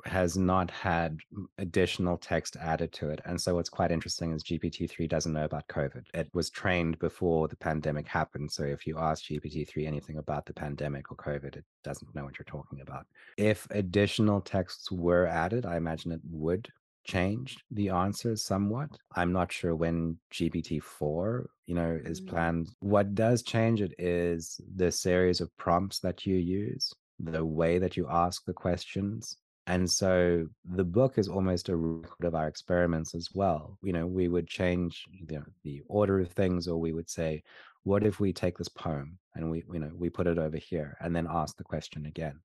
has 0.07 0.39
not 0.39 0.71
had 0.71 1.19
additional 1.59 2.17
text 2.17 2.57
added 2.57 2.91
to 2.95 3.11
it. 3.11 3.21
And 3.27 3.39
so 3.39 3.57
what's 3.57 3.69
quite 3.69 3.91
interesting 3.91 4.33
is 4.33 4.43
GPT-3 4.43 5.07
doesn't 5.07 5.35
know 5.35 5.45
about 5.45 5.69
COVID. 5.69 6.05
It 6.15 6.31
was 6.33 6.49
trained 6.49 6.99
before 6.99 7.47
the 7.49 7.57
pandemic 7.57 8.09
happened. 8.09 8.51
So 8.51 8.63
if 8.63 8.87
you 8.87 8.99
ask 8.99 9.25
GPT-3 9.25 9.87
anything 9.87 10.17
about 10.17 10.47
the 10.47 10.55
pandemic 10.55 11.13
or 11.13 11.17
COVID, 11.17 11.57
it 11.57 11.65
doesn't 11.85 12.15
know 12.15 12.25
what 12.25 12.39
you're 12.39 12.47
talking 12.47 12.81
about. 12.81 13.05
If 13.37 13.67
additional 13.71 14.41
texts 14.41 14.91
were 14.91 15.27
added, 15.27 15.67
I 15.67 15.77
imagine 15.77 16.13
it 16.13 16.23
would 16.31 16.71
change 17.05 17.59
the 17.71 17.91
answers 17.91 18.43
somewhat. 18.43 18.91
I'm 19.15 19.33
not 19.33 19.53
sure 19.53 19.75
when 19.75 20.17
GPT-4, 20.33 21.45
you 21.67 21.75
know, 21.75 21.99
is 22.03 22.21
mm. 22.21 22.29
planned. 22.29 22.71
What 22.81 23.15
does 23.15 23.43
change 23.43 23.83
it 23.83 23.95
is 23.99 24.61
the 24.77 24.91
series 24.91 25.41
of 25.41 25.55
prompts 25.57 25.99
that 26.01 26.25
you 26.27 26.37
use, 26.37 26.93
the 27.23 27.45
way 27.45 27.79
that 27.79 27.97
you 27.97 28.07
ask 28.09 28.45
the 28.45 28.53
questions, 28.53 29.37
and 29.67 29.89
so 29.89 30.49
the 30.65 30.85
book 30.85 31.19
is 31.19 31.29
almost 31.29 31.69
a 31.69 31.77
record 31.77 32.25
of 32.25 32.35
our 32.35 32.49
experiments 32.49 33.15
as 33.15 33.29
well. 33.33 33.79
You 33.83 33.93
know, 33.93 34.07
we 34.07 34.27
would 34.27 34.49
change 34.49 35.07
the, 35.27 35.43
the 35.63 35.83
order 35.87 36.19
of 36.19 36.33
things, 36.33 36.67
or 36.67 36.79
we 36.79 36.93
would 36.93 37.09
say, 37.09 37.43
what 37.85 38.05
if 38.05 38.21
we 38.21 38.33
take 38.33 38.59
this 38.59 38.69
poem 38.69 39.19
and 39.35 39.51
we, 39.51 39.63
you 39.73 39.79
know, 39.79 39.91
we 39.95 40.11
put 40.11 40.27
it 40.27 40.39
over 40.39 40.57
here 40.57 40.97
and 41.01 41.15
then 41.15 41.29
ask 41.31 41.57
the 41.57 41.65
question 41.65 42.07
again? 42.07 42.41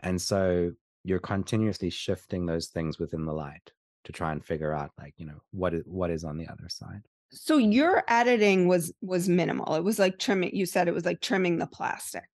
And 0.00 0.20
so 0.20 0.72
you're 1.04 1.18
continuously 1.18 1.90
shifting 1.90 2.46
those 2.46 2.68
things 2.68 2.98
within 2.98 3.24
the 3.24 3.32
light 3.32 3.70
to 4.04 4.12
try 4.12 4.32
and 4.32 4.44
figure 4.44 4.72
out 4.72 4.90
like, 4.98 5.14
you 5.16 5.26
know, 5.26 5.40
what 5.50 5.74
is 5.74 5.82
what 5.86 6.10
is 6.10 6.24
on 6.24 6.38
the 6.38 6.48
other 6.48 6.68
side. 6.68 7.02
So 7.30 7.58
your 7.58 8.04
editing 8.08 8.68
was 8.68 8.92
was 9.02 9.28
minimal. 9.28 9.74
It 9.74 9.84
was 9.84 9.98
like 9.98 10.18
trimming, 10.18 10.56
you 10.56 10.66
said 10.66 10.88
it 10.88 10.94
was 10.94 11.04
like 11.04 11.20
trimming 11.20 11.58
the 11.58 11.66
plastic. 11.66 12.28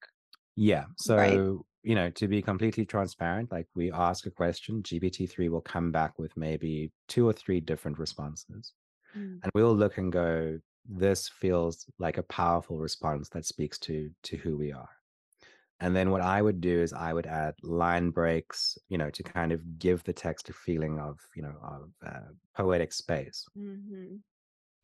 Yeah. 0.56 0.84
So 0.96 1.16
right 1.16 1.64
you 1.84 1.94
know, 1.94 2.10
to 2.10 2.26
be 2.26 2.40
completely 2.40 2.86
transparent, 2.86 3.52
like 3.52 3.66
we 3.74 3.92
ask 3.92 4.26
a 4.26 4.30
question, 4.30 4.82
GPT-3 4.82 5.50
will 5.50 5.60
come 5.60 5.92
back 5.92 6.18
with 6.18 6.34
maybe 6.34 6.90
two 7.08 7.28
or 7.28 7.32
three 7.32 7.60
different 7.60 7.98
responses. 7.98 8.72
Mm. 9.16 9.40
And 9.42 9.52
we'll 9.54 9.76
look 9.76 9.98
and 9.98 10.10
go, 10.10 10.58
this 10.88 11.28
feels 11.28 11.84
like 11.98 12.16
a 12.16 12.22
powerful 12.24 12.78
response 12.78 13.28
that 13.30 13.44
speaks 13.44 13.78
to 13.80 14.10
to 14.22 14.36
who 14.38 14.56
we 14.56 14.72
are. 14.72 14.88
And 15.80 15.94
then 15.94 16.10
what 16.10 16.22
I 16.22 16.40
would 16.40 16.60
do 16.60 16.80
is 16.80 16.92
I 16.94 17.12
would 17.12 17.26
add 17.26 17.54
line 17.62 18.10
breaks, 18.10 18.78
you 18.88 18.96
know, 18.96 19.10
to 19.10 19.22
kind 19.22 19.52
of 19.52 19.78
give 19.78 20.02
the 20.04 20.12
text 20.12 20.48
a 20.48 20.54
feeling 20.54 20.98
of, 20.98 21.18
you 21.36 21.42
know, 21.42 21.54
of 21.62 21.90
uh, 22.06 22.30
poetic 22.56 22.92
space. 22.92 23.44
Mm-hmm 23.58 24.16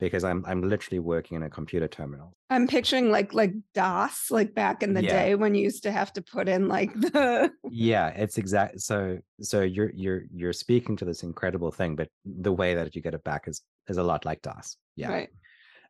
because 0.01 0.23
I'm 0.23 0.43
I'm 0.47 0.61
literally 0.67 0.99
working 0.99 1.37
in 1.37 1.43
a 1.43 1.49
computer 1.49 1.87
terminal. 1.87 2.33
I'm 2.49 2.67
picturing 2.67 3.11
like 3.11 3.33
like 3.33 3.53
DOS, 3.73 4.27
like 4.31 4.53
back 4.53 4.83
in 4.83 4.93
the 4.93 5.03
yeah. 5.03 5.11
day 5.11 5.35
when 5.35 5.55
you 5.55 5.61
used 5.61 5.83
to 5.83 5.91
have 5.91 6.11
to 6.13 6.21
put 6.21 6.49
in 6.49 6.67
like 6.67 6.93
the 6.99 7.51
Yeah, 7.69 8.07
it's 8.09 8.37
exact 8.37 8.81
so 8.81 9.19
so 9.39 9.61
you're 9.61 9.91
you're 9.93 10.23
you're 10.33 10.53
speaking 10.53 10.97
to 10.97 11.05
this 11.05 11.23
incredible 11.23 11.71
thing, 11.71 11.95
but 11.95 12.09
the 12.25 12.51
way 12.51 12.73
that 12.73 12.95
you 12.95 13.01
get 13.01 13.13
it 13.13 13.23
back 13.23 13.47
is 13.47 13.61
is 13.87 13.97
a 13.97 14.03
lot 14.03 14.25
like 14.25 14.41
DOS. 14.41 14.75
Yeah. 14.95 15.11
Right. 15.11 15.29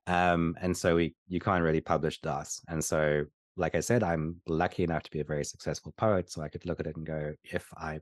Um, 0.08 0.56
and 0.62 0.75
so 0.75 0.96
we 0.96 1.15
you 1.27 1.39
can't 1.39 1.63
really 1.63 1.82
publish 1.82 2.20
DOS. 2.20 2.62
And 2.68 2.84
so 2.84 3.25
like 3.58 3.75
I 3.75 3.80
said, 3.80 4.03
I'm 4.03 4.41
lucky 4.48 4.84
enough 4.84 5.03
to 5.03 5.12
be 5.12 5.22
a 5.22 5.25
very 5.25 5.46
successful 5.46 5.94
poet. 5.98 6.32
So 6.32 6.41
I 6.41 6.50
could 6.50 6.65
look 6.65 6.80
at 6.80 6.88
it 6.88 6.96
and 6.96 7.06
go, 7.06 7.34
if 7.44 7.68
I 7.75 8.00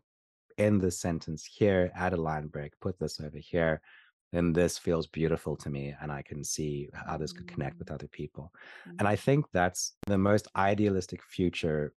end 0.58 0.82
the 0.82 0.92
sentence 0.92 1.44
here, 1.46 1.92
add 1.96 2.14
a 2.14 2.18
line 2.18 2.48
break, 2.48 2.80
put 2.80 3.00
this 3.00 3.20
over 3.20 3.38
here, 3.38 3.82
then 4.32 4.54
this 4.54 4.78
feels 4.78 5.08
beautiful 5.08 5.56
to 5.56 5.70
me 5.70 5.94
and 6.02 6.12
i 6.12 6.22
can 6.22 6.44
see 6.44 6.90
how 6.94 7.18
this 7.18 7.34
could 7.34 7.48
connect 7.48 7.78
with 7.80 7.90
mm. 7.90 7.96
other 7.96 8.08
people 8.08 8.52
and 9.00 9.08
i 9.08 9.16
think 9.16 9.46
that's 9.54 9.94
the 10.08 10.18
most 10.18 10.48
idealistic 10.56 11.22
future 11.24 11.94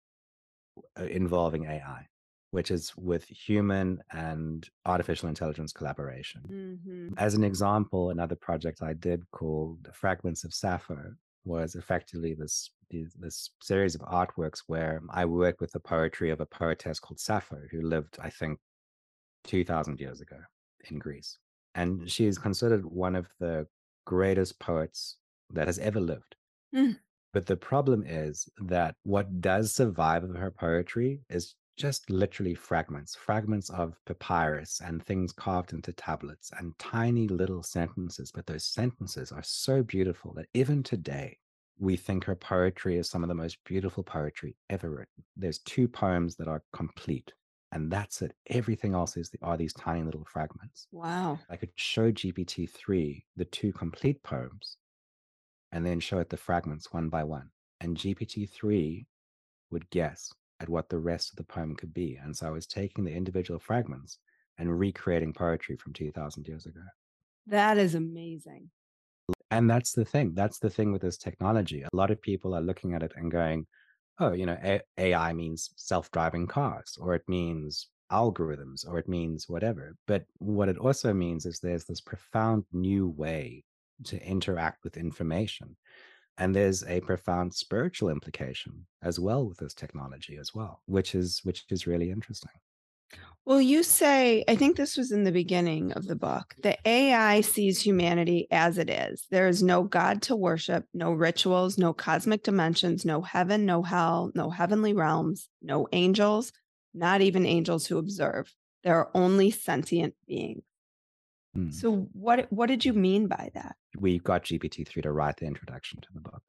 uh, 0.99 1.03
involving 1.05 1.65
ai 1.65 2.07
which 2.51 2.69
is 2.69 2.93
with 2.97 3.23
human 3.25 4.01
and 4.11 4.69
artificial 4.85 5.29
intelligence 5.29 5.71
collaboration 5.71 6.41
mm-hmm. 6.49 7.13
as 7.17 7.33
an 7.33 7.43
example 7.43 8.09
another 8.09 8.35
project 8.35 8.81
i 8.81 8.93
did 8.93 9.23
called 9.31 9.89
fragments 9.93 10.43
of 10.43 10.53
sappho 10.53 11.13
was 11.43 11.75
effectively 11.75 12.35
this 12.35 12.69
this 13.19 13.51
series 13.61 13.95
of 13.95 14.01
artworks 14.01 14.63
where 14.67 15.01
i 15.09 15.25
worked 15.25 15.61
with 15.61 15.71
the 15.71 15.79
poetry 15.79 16.29
of 16.29 16.41
a 16.41 16.45
poetess 16.45 16.99
called 16.99 17.19
sappho 17.19 17.57
who 17.71 17.81
lived 17.81 18.17
i 18.21 18.29
think 18.29 18.59
2000 19.45 19.99
years 19.99 20.21
ago 20.21 20.37
in 20.89 20.99
greece 20.99 21.37
and 21.75 22.09
she 22.09 22.25
is 22.25 22.37
considered 22.37 22.85
one 22.85 23.15
of 23.15 23.27
the 23.39 23.67
greatest 24.05 24.59
poets 24.59 25.17
that 25.51 25.67
has 25.67 25.79
ever 25.79 25.99
lived. 25.99 26.35
Mm. 26.75 26.97
But 27.33 27.45
the 27.45 27.57
problem 27.57 28.03
is 28.05 28.49
that 28.59 28.95
what 29.03 29.41
does 29.41 29.73
survive 29.73 30.23
of 30.23 30.35
her 30.35 30.51
poetry 30.51 31.21
is 31.29 31.55
just 31.77 32.09
literally 32.09 32.53
fragments, 32.53 33.15
fragments 33.15 33.69
of 33.69 33.97
papyrus 34.05 34.81
and 34.85 35.03
things 35.03 35.31
carved 35.31 35.73
into 35.73 35.93
tablets 35.93 36.51
and 36.59 36.77
tiny 36.77 37.27
little 37.27 37.63
sentences. 37.63 38.31
But 38.31 38.45
those 38.45 38.65
sentences 38.65 39.31
are 39.31 39.43
so 39.43 39.81
beautiful 39.81 40.33
that 40.35 40.47
even 40.53 40.83
today, 40.83 41.37
we 41.79 41.95
think 41.95 42.23
her 42.25 42.35
poetry 42.35 42.97
is 42.97 43.09
some 43.09 43.23
of 43.23 43.29
the 43.29 43.33
most 43.35 43.57
beautiful 43.65 44.03
poetry 44.03 44.55
ever 44.69 44.89
written. 44.89 45.23
There's 45.35 45.59
two 45.59 45.87
poems 45.87 46.35
that 46.35 46.47
are 46.47 46.61
complete 46.73 47.33
and 47.71 47.89
that's 47.91 48.21
it. 48.21 48.33
Everything 48.47 48.93
else 48.93 49.15
is 49.17 49.29
the, 49.29 49.39
are 49.41 49.57
these 49.57 49.73
tiny 49.73 50.03
little 50.03 50.25
fragments. 50.25 50.87
Wow. 50.91 51.39
I 51.49 51.55
could 51.55 51.71
show 51.75 52.11
GPT-3 52.11 53.23
the 53.37 53.45
two 53.45 53.71
complete 53.71 54.21
poems 54.23 54.77
and 55.71 55.85
then 55.85 55.99
show 55.99 56.19
it 56.19 56.29
the 56.29 56.37
fragments 56.37 56.91
one 56.91 57.09
by 57.09 57.23
one. 57.23 57.49
And 57.79 57.97
GPT-3 57.97 59.05
would 59.71 59.89
guess 59.89 60.33
at 60.59 60.69
what 60.69 60.89
the 60.89 60.99
rest 60.99 61.31
of 61.31 61.37
the 61.37 61.43
poem 61.43 61.75
could 61.75 61.93
be. 61.93 62.19
And 62.21 62.35
so 62.35 62.47
I 62.47 62.51
was 62.51 62.67
taking 62.67 63.03
the 63.03 63.13
individual 63.13 63.59
fragments 63.59 64.19
and 64.57 64.77
recreating 64.77 65.33
poetry 65.33 65.77
from 65.77 65.93
2000 65.93 66.47
years 66.47 66.65
ago. 66.65 66.81
That 67.47 67.77
is 67.77 67.95
amazing. 67.95 68.69
And 69.49 69.69
that's 69.69 69.93
the 69.93 70.05
thing. 70.05 70.33
That's 70.35 70.59
the 70.59 70.69
thing 70.69 70.91
with 70.91 71.01
this 71.01 71.17
technology. 71.17 71.83
A 71.83 71.95
lot 71.95 72.11
of 72.11 72.21
people 72.21 72.53
are 72.53 72.61
looking 72.61 72.93
at 72.93 73.01
it 73.03 73.13
and 73.15 73.31
going, 73.31 73.65
oh, 74.21 74.33
you 74.33 74.45
know, 74.45 74.57
A- 74.63 74.81
AI 74.97 75.33
means 75.33 75.71
self 75.75 76.11
driving 76.11 76.47
cars, 76.47 76.97
or 77.01 77.15
it 77.15 77.27
means 77.27 77.87
algorithms, 78.11 78.87
or 78.87 78.99
it 78.99 79.09
means 79.09 79.49
whatever. 79.49 79.95
But 80.07 80.25
what 80.39 80.69
it 80.69 80.77
also 80.77 81.13
means 81.13 81.45
is 81.45 81.59
there's 81.59 81.85
this 81.85 82.01
profound 82.01 82.65
new 82.71 83.09
way 83.09 83.63
to 84.05 84.23
interact 84.25 84.83
with 84.83 84.97
information. 84.97 85.75
And 86.37 86.55
there's 86.55 86.83
a 86.85 87.01
profound 87.01 87.53
spiritual 87.53 88.09
implication 88.09 88.87
as 89.03 89.19
well 89.19 89.47
with 89.47 89.57
this 89.57 89.73
technology 89.73 90.37
as 90.37 90.53
well, 90.55 90.81
which 90.85 91.15
is 91.15 91.41
which 91.43 91.65
is 91.69 91.87
really 91.87 92.11
interesting. 92.11 92.51
Well, 93.43 93.61
you 93.61 93.81
say, 93.81 94.43
I 94.47 94.55
think 94.55 94.77
this 94.77 94.95
was 94.95 95.11
in 95.11 95.23
the 95.23 95.31
beginning 95.31 95.93
of 95.93 96.05
the 96.05 96.15
book, 96.15 96.53
the 96.61 96.77
AI 96.87 97.41
sees 97.41 97.81
humanity 97.81 98.47
as 98.51 98.77
it 98.77 98.89
is. 98.89 99.25
There 99.31 99.47
is 99.47 99.63
no 99.63 99.81
God 99.81 100.21
to 100.23 100.35
worship, 100.35 100.85
no 100.93 101.11
rituals, 101.11 101.77
no 101.77 101.91
cosmic 101.91 102.43
dimensions, 102.43 103.03
no 103.03 103.21
heaven, 103.21 103.65
no 103.65 103.81
hell, 103.81 104.31
no 104.35 104.51
heavenly 104.51 104.93
realms, 104.93 105.49
no 105.61 105.87
angels, 105.91 106.53
not 106.93 107.21
even 107.21 107.45
angels 107.47 107.87
who 107.87 107.97
observe. 107.97 108.53
There 108.83 108.95
are 108.95 109.09
only 109.15 109.49
sentient 109.49 110.13
beings. 110.27 110.63
Hmm. 111.55 111.71
So 111.71 112.07
what 112.13 112.47
what 112.51 112.67
did 112.67 112.85
you 112.85 112.93
mean 112.93 113.27
by 113.27 113.49
that? 113.55 113.75
We 113.97 114.19
got 114.19 114.45
GPT-3 114.45 115.03
to 115.03 115.11
write 115.11 115.37
the 115.37 115.47
introduction 115.47 115.99
to 116.01 116.07
the 116.13 116.21
book. 116.21 116.43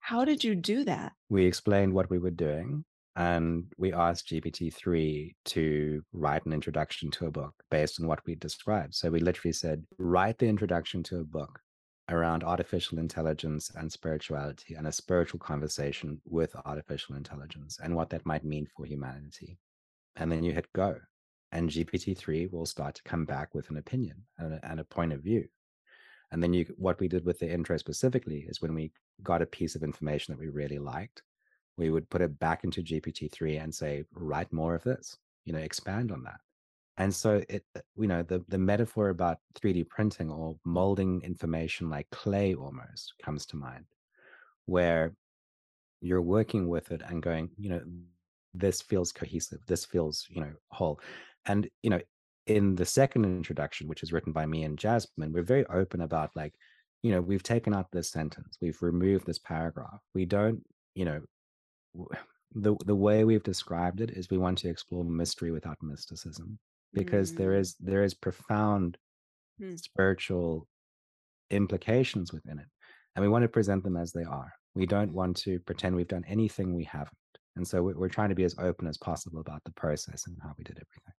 How 0.00 0.24
did 0.24 0.42
you 0.42 0.54
do 0.54 0.84
that? 0.84 1.12
We 1.28 1.44
explained 1.44 1.92
what 1.92 2.10
we 2.10 2.18
were 2.18 2.30
doing 2.30 2.84
and 3.16 3.72
we 3.78 3.92
asked 3.92 4.28
GPT-3 4.28 5.34
to 5.44 6.02
write 6.12 6.46
an 6.46 6.52
introduction 6.52 7.10
to 7.12 7.26
a 7.26 7.30
book 7.30 7.54
based 7.70 8.00
on 8.00 8.08
what 8.08 8.20
we 8.26 8.34
described. 8.34 8.94
So 8.94 9.10
we 9.10 9.20
literally 9.20 9.52
said, 9.52 9.84
write 9.98 10.38
the 10.38 10.48
introduction 10.48 11.02
to 11.04 11.20
a 11.20 11.24
book 11.24 11.60
around 12.10 12.44
artificial 12.44 12.98
intelligence 12.98 13.70
and 13.76 13.90
spirituality 13.90 14.74
and 14.74 14.86
a 14.86 14.92
spiritual 14.92 15.38
conversation 15.38 16.20
with 16.24 16.54
artificial 16.66 17.14
intelligence 17.14 17.78
and 17.82 17.94
what 17.94 18.10
that 18.10 18.26
might 18.26 18.44
mean 18.44 18.66
for 18.76 18.84
humanity. 18.84 19.58
And 20.16 20.30
then 20.30 20.42
you 20.42 20.52
hit 20.52 20.72
go, 20.74 20.96
and 21.52 21.70
GPT-3 21.70 22.52
will 22.52 22.66
start 22.66 22.96
to 22.96 23.02
come 23.04 23.24
back 23.24 23.54
with 23.54 23.70
an 23.70 23.76
opinion 23.76 24.24
and 24.38 24.54
a, 24.54 24.60
and 24.68 24.80
a 24.80 24.84
point 24.84 25.12
of 25.12 25.22
view. 25.22 25.46
And 26.32 26.42
then 26.42 26.52
you, 26.52 26.66
what 26.76 26.98
we 26.98 27.06
did 27.06 27.24
with 27.24 27.38
the 27.38 27.50
intro 27.50 27.76
specifically 27.76 28.44
is 28.48 28.60
when 28.60 28.74
we 28.74 28.90
got 29.22 29.40
a 29.40 29.46
piece 29.46 29.76
of 29.76 29.84
information 29.84 30.32
that 30.32 30.40
we 30.40 30.48
really 30.48 30.80
liked, 30.80 31.22
we 31.76 31.90
would 31.90 32.08
put 32.10 32.20
it 32.20 32.38
back 32.38 32.64
into 32.64 32.82
GPT-3 32.82 33.62
and 33.62 33.74
say, 33.74 34.04
write 34.14 34.52
more 34.52 34.74
of 34.74 34.84
this, 34.84 35.16
you 35.44 35.52
know, 35.52 35.58
expand 35.58 36.12
on 36.12 36.22
that. 36.24 36.40
And 36.96 37.12
so 37.12 37.42
it, 37.48 37.64
uh, 37.76 37.80
you 37.96 38.06
know, 38.06 38.22
the, 38.22 38.44
the 38.48 38.58
metaphor 38.58 39.08
about 39.08 39.38
3D 39.60 39.88
printing 39.88 40.30
or 40.30 40.56
molding 40.64 41.20
information 41.22 41.90
like 41.90 42.08
clay 42.10 42.54
almost 42.54 43.14
comes 43.22 43.46
to 43.46 43.56
mind, 43.56 43.84
where 44.66 45.14
you're 46.00 46.22
working 46.22 46.68
with 46.68 46.92
it 46.92 47.02
and 47.08 47.22
going, 47.22 47.50
you 47.58 47.70
know, 47.70 47.82
this 48.52 48.80
feels 48.80 49.10
cohesive, 49.10 49.58
this 49.66 49.84
feels, 49.84 50.26
you 50.30 50.40
know, 50.40 50.52
whole. 50.68 51.00
And, 51.46 51.68
you 51.82 51.90
know, 51.90 52.00
in 52.46 52.76
the 52.76 52.84
second 52.84 53.24
introduction, 53.24 53.88
which 53.88 54.02
is 54.02 54.12
written 54.12 54.32
by 54.32 54.46
me 54.46 54.62
and 54.62 54.78
Jasmine, 54.78 55.32
we're 55.32 55.42
very 55.42 55.66
open 55.66 56.02
about 56.02 56.30
like, 56.36 56.54
you 57.02 57.10
know, 57.10 57.20
we've 57.20 57.42
taken 57.42 57.74
out 57.74 57.90
this 57.90 58.10
sentence, 58.10 58.56
we've 58.60 58.80
removed 58.80 59.26
this 59.26 59.38
paragraph. 59.38 60.00
We 60.14 60.24
don't, 60.26 60.62
you 60.94 61.04
know, 61.04 61.20
the 62.54 62.76
the 62.84 62.94
way 62.94 63.24
we've 63.24 63.42
described 63.42 64.00
it 64.00 64.10
is 64.10 64.30
we 64.30 64.38
want 64.38 64.58
to 64.58 64.68
explore 64.68 65.04
mystery 65.04 65.50
without 65.50 65.76
mysticism 65.82 66.58
because 66.92 67.32
mm. 67.32 67.36
there 67.36 67.54
is 67.54 67.74
there 67.80 68.04
is 68.04 68.14
profound 68.14 68.96
mm. 69.60 69.78
spiritual 69.78 70.66
implications 71.50 72.32
within 72.32 72.58
it 72.58 72.66
and 73.14 73.22
we 73.22 73.28
want 73.28 73.42
to 73.42 73.48
present 73.48 73.82
them 73.82 73.96
as 73.96 74.12
they 74.12 74.24
are 74.24 74.52
we 74.74 74.86
don't 74.86 75.12
want 75.12 75.36
to 75.36 75.58
pretend 75.60 75.94
we've 75.94 76.08
done 76.08 76.24
anything 76.28 76.74
we 76.74 76.84
haven't 76.84 77.16
and 77.56 77.66
so 77.66 77.82
we're 77.82 78.08
trying 78.08 78.28
to 78.28 78.34
be 78.34 78.44
as 78.44 78.56
open 78.58 78.86
as 78.86 78.98
possible 78.98 79.40
about 79.40 79.62
the 79.64 79.72
process 79.72 80.26
and 80.26 80.36
how 80.42 80.52
we 80.56 80.64
did 80.64 80.76
everything 80.76 81.14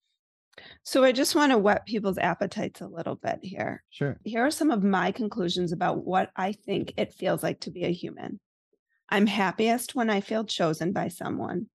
so 0.84 1.04
I 1.04 1.12
just 1.12 1.36
want 1.36 1.52
to 1.52 1.58
whet 1.58 1.86
people's 1.86 2.18
appetites 2.18 2.82
a 2.82 2.88
little 2.88 3.16
bit 3.16 3.40
here. 3.42 3.84
Sure. 3.90 4.18
Here 4.24 4.46
are 4.46 4.52
some 4.52 4.72
of 4.72 4.84
my 4.84 5.12
conclusions 5.12 5.72
about 5.72 6.06
what 6.06 6.32
I 6.36 6.54
think 6.54 6.94
it 6.98 7.14
feels 7.14 7.44
like 7.44 7.60
to 7.62 7.72
be 7.72 7.84
a 7.84 7.92
human. 7.92 8.40
I'm 9.10 9.28
happiest 9.28 9.96
when 9.96 10.10
I 10.10 10.22
feel 10.22 10.46
chosen 10.46 10.92
by 10.92 11.10
someone. 11.10 11.68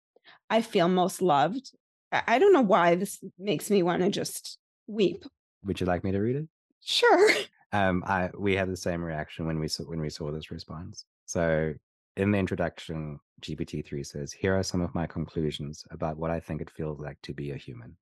I 0.49 0.61
feel 0.61 0.87
most 0.87 1.21
loved. 1.21 1.71
I 2.11 2.39
don't 2.39 2.53
know 2.53 2.61
why 2.61 2.95
this 2.95 3.23
makes 3.37 3.69
me 3.69 3.83
want 3.83 4.01
to 4.01 4.09
just 4.09 4.57
weep. 4.87 5.23
Would 5.63 5.79
you 5.79 5.85
like 5.85 6.03
me 6.03 6.11
to 6.11 6.19
read 6.19 6.35
it? 6.35 6.47
Sure. 6.81 7.31
Um, 7.71 8.03
I 8.07 8.31
we 8.35 8.55
had 8.55 8.67
the 8.67 8.75
same 8.75 9.03
reaction 9.03 9.45
when 9.45 9.59
we 9.59 9.67
saw 9.67 9.83
when 9.83 10.01
we 10.01 10.09
saw 10.09 10.31
this 10.31 10.49
response. 10.49 11.05
So 11.27 11.75
in 12.17 12.31
the 12.31 12.39
introduction, 12.39 13.19
GPT-3 13.41 14.03
says, 14.03 14.33
"Here 14.33 14.57
are 14.57 14.63
some 14.63 14.81
of 14.81 14.95
my 14.95 15.05
conclusions 15.05 15.85
about 15.91 16.17
what 16.17 16.31
I 16.31 16.39
think 16.39 16.61
it 16.61 16.71
feels 16.71 16.99
like 16.99 17.21
to 17.21 17.33
be 17.33 17.51
a 17.51 17.57
human. 17.57 17.95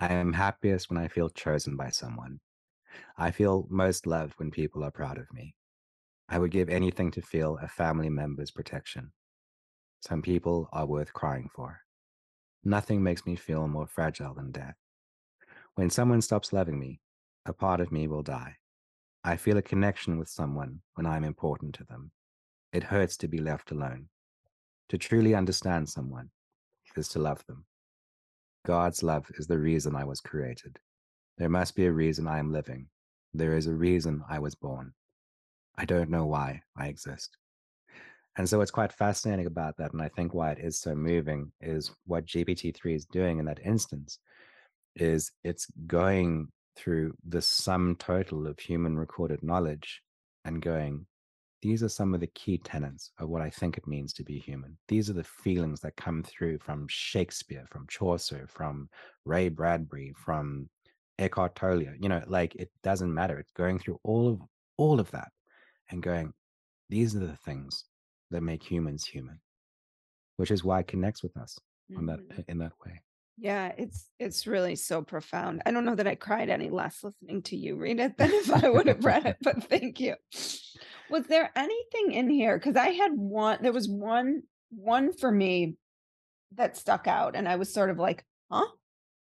I 0.00 0.12
am 0.12 0.32
happiest 0.32 0.90
when 0.90 0.98
I 0.98 1.06
feel 1.06 1.30
chosen 1.30 1.76
by 1.76 1.90
someone. 1.90 2.40
I 3.18 3.32
feel 3.32 3.68
most 3.70 4.06
loved 4.06 4.38
when 4.38 4.50
people 4.50 4.84
are 4.84 4.90
proud 4.90 5.18
of 5.18 5.32
me. 5.32 5.57
I 6.28 6.38
would 6.38 6.50
give 6.50 6.68
anything 6.68 7.10
to 7.12 7.22
feel 7.22 7.58
a 7.62 7.68
family 7.68 8.08
member's 8.08 8.50
protection. 8.50 9.12
Some 10.00 10.22
people 10.22 10.68
are 10.72 10.86
worth 10.86 11.12
crying 11.12 11.48
for. 11.54 11.80
Nothing 12.64 13.02
makes 13.02 13.24
me 13.24 13.36
feel 13.36 13.66
more 13.66 13.86
fragile 13.86 14.34
than 14.34 14.52
death. 14.52 14.76
When 15.74 15.90
someone 15.90 16.20
stops 16.20 16.52
loving 16.52 16.78
me, 16.78 17.00
a 17.46 17.52
part 17.52 17.80
of 17.80 17.92
me 17.92 18.08
will 18.08 18.22
die. 18.22 18.56
I 19.24 19.36
feel 19.36 19.56
a 19.56 19.62
connection 19.62 20.18
with 20.18 20.28
someone 20.28 20.80
when 20.94 21.06
I 21.06 21.16
am 21.16 21.24
important 21.24 21.74
to 21.76 21.84
them. 21.84 22.12
It 22.72 22.84
hurts 22.84 23.16
to 23.18 23.28
be 23.28 23.38
left 23.38 23.70
alone. 23.70 24.08
To 24.90 24.98
truly 24.98 25.34
understand 25.34 25.88
someone 25.88 26.30
is 26.96 27.08
to 27.08 27.18
love 27.18 27.44
them. 27.46 27.64
God's 28.66 29.02
love 29.02 29.30
is 29.38 29.46
the 29.46 29.58
reason 29.58 29.94
I 29.94 30.04
was 30.04 30.20
created. 30.20 30.78
There 31.38 31.48
must 31.48 31.76
be 31.76 31.86
a 31.86 31.92
reason 31.92 32.26
I 32.26 32.38
am 32.38 32.52
living. 32.52 32.88
There 33.32 33.56
is 33.56 33.66
a 33.66 33.72
reason 33.72 34.22
I 34.28 34.40
was 34.40 34.54
born. 34.54 34.92
I 35.78 35.84
don't 35.84 36.10
know 36.10 36.26
why 36.26 36.60
I 36.76 36.88
exist. 36.88 37.38
And 38.36 38.48
so 38.48 38.58
what's 38.58 38.70
quite 38.70 38.92
fascinating 38.92 39.46
about 39.46 39.76
that, 39.78 39.92
and 39.92 40.02
I 40.02 40.08
think 40.08 40.34
why 40.34 40.50
it 40.50 40.58
is 40.58 40.78
so 40.78 40.94
moving, 40.94 41.52
is 41.60 41.92
what 42.04 42.26
GPT-3 42.26 42.94
is 42.94 43.06
doing 43.06 43.38
in 43.38 43.44
that 43.46 43.60
instance, 43.64 44.18
is 44.96 45.30
it's 45.44 45.66
going 45.86 46.48
through 46.76 47.14
the 47.28 47.40
sum 47.40 47.96
total 47.98 48.46
of 48.46 48.58
human 48.58 48.98
recorded 48.98 49.42
knowledge 49.42 50.02
and 50.44 50.60
going, 50.62 51.06
these 51.62 51.82
are 51.82 51.88
some 51.88 52.14
of 52.14 52.20
the 52.20 52.28
key 52.28 52.58
tenets 52.58 53.10
of 53.18 53.28
what 53.28 53.42
I 53.42 53.50
think 53.50 53.76
it 53.76 53.86
means 53.88 54.12
to 54.14 54.24
be 54.24 54.38
human. 54.38 54.76
These 54.86 55.10
are 55.10 55.14
the 55.14 55.24
feelings 55.24 55.80
that 55.80 55.96
come 55.96 56.22
through 56.22 56.58
from 56.58 56.86
Shakespeare, 56.88 57.66
from 57.70 57.86
Chaucer, 57.88 58.48
from 58.48 58.88
Ray 59.24 59.48
Bradbury, 59.48 60.14
from 60.16 60.68
Eckhart 61.18 61.56
Tolle. 61.56 61.94
You 61.98 62.08
know, 62.08 62.22
like 62.26 62.54
it 62.54 62.70
doesn't 62.84 63.12
matter. 63.12 63.38
It's 63.40 63.52
going 63.52 63.80
through 63.80 63.98
all 64.04 64.28
of 64.28 64.40
all 64.76 65.00
of 65.00 65.10
that 65.10 65.32
and 65.90 66.02
going, 66.02 66.32
these 66.88 67.14
are 67.14 67.20
the 67.20 67.36
things 67.44 67.84
that 68.30 68.42
make 68.42 68.62
humans 68.62 69.04
human, 69.04 69.40
which 70.36 70.50
is 70.50 70.64
why 70.64 70.80
it 70.80 70.88
connects 70.88 71.22
with 71.22 71.36
us 71.36 71.58
mm-hmm. 71.90 72.06
that 72.06 72.20
in 72.48 72.58
that 72.58 72.72
way. 72.84 73.00
Yeah, 73.40 73.72
it's 73.78 74.08
it's 74.18 74.46
really 74.48 74.74
so 74.74 75.02
profound. 75.02 75.62
I 75.64 75.70
don't 75.70 75.84
know 75.84 75.94
that 75.94 76.08
I 76.08 76.16
cried 76.16 76.48
any 76.48 76.70
less 76.70 77.04
listening 77.04 77.42
to 77.42 77.56
you 77.56 77.76
read 77.76 78.00
it 78.00 78.16
than 78.16 78.30
if 78.32 78.52
I 78.52 78.68
would 78.68 78.88
have 78.88 79.04
read 79.04 79.26
it, 79.26 79.36
but 79.40 79.62
thank 79.64 80.00
you. 80.00 80.14
Was 81.10 81.26
there 81.26 81.50
anything 81.54 82.12
in 82.12 82.28
here? 82.28 82.58
Because 82.58 82.76
I 82.76 82.88
had 82.88 83.12
one, 83.14 83.58
there 83.62 83.72
was 83.72 83.88
one, 83.88 84.42
one 84.70 85.12
for 85.12 85.30
me 85.30 85.76
that 86.56 86.76
stuck 86.76 87.06
out, 87.06 87.36
and 87.36 87.48
I 87.48 87.56
was 87.56 87.72
sort 87.72 87.90
of 87.90 87.98
like, 87.98 88.24
huh? 88.50 88.66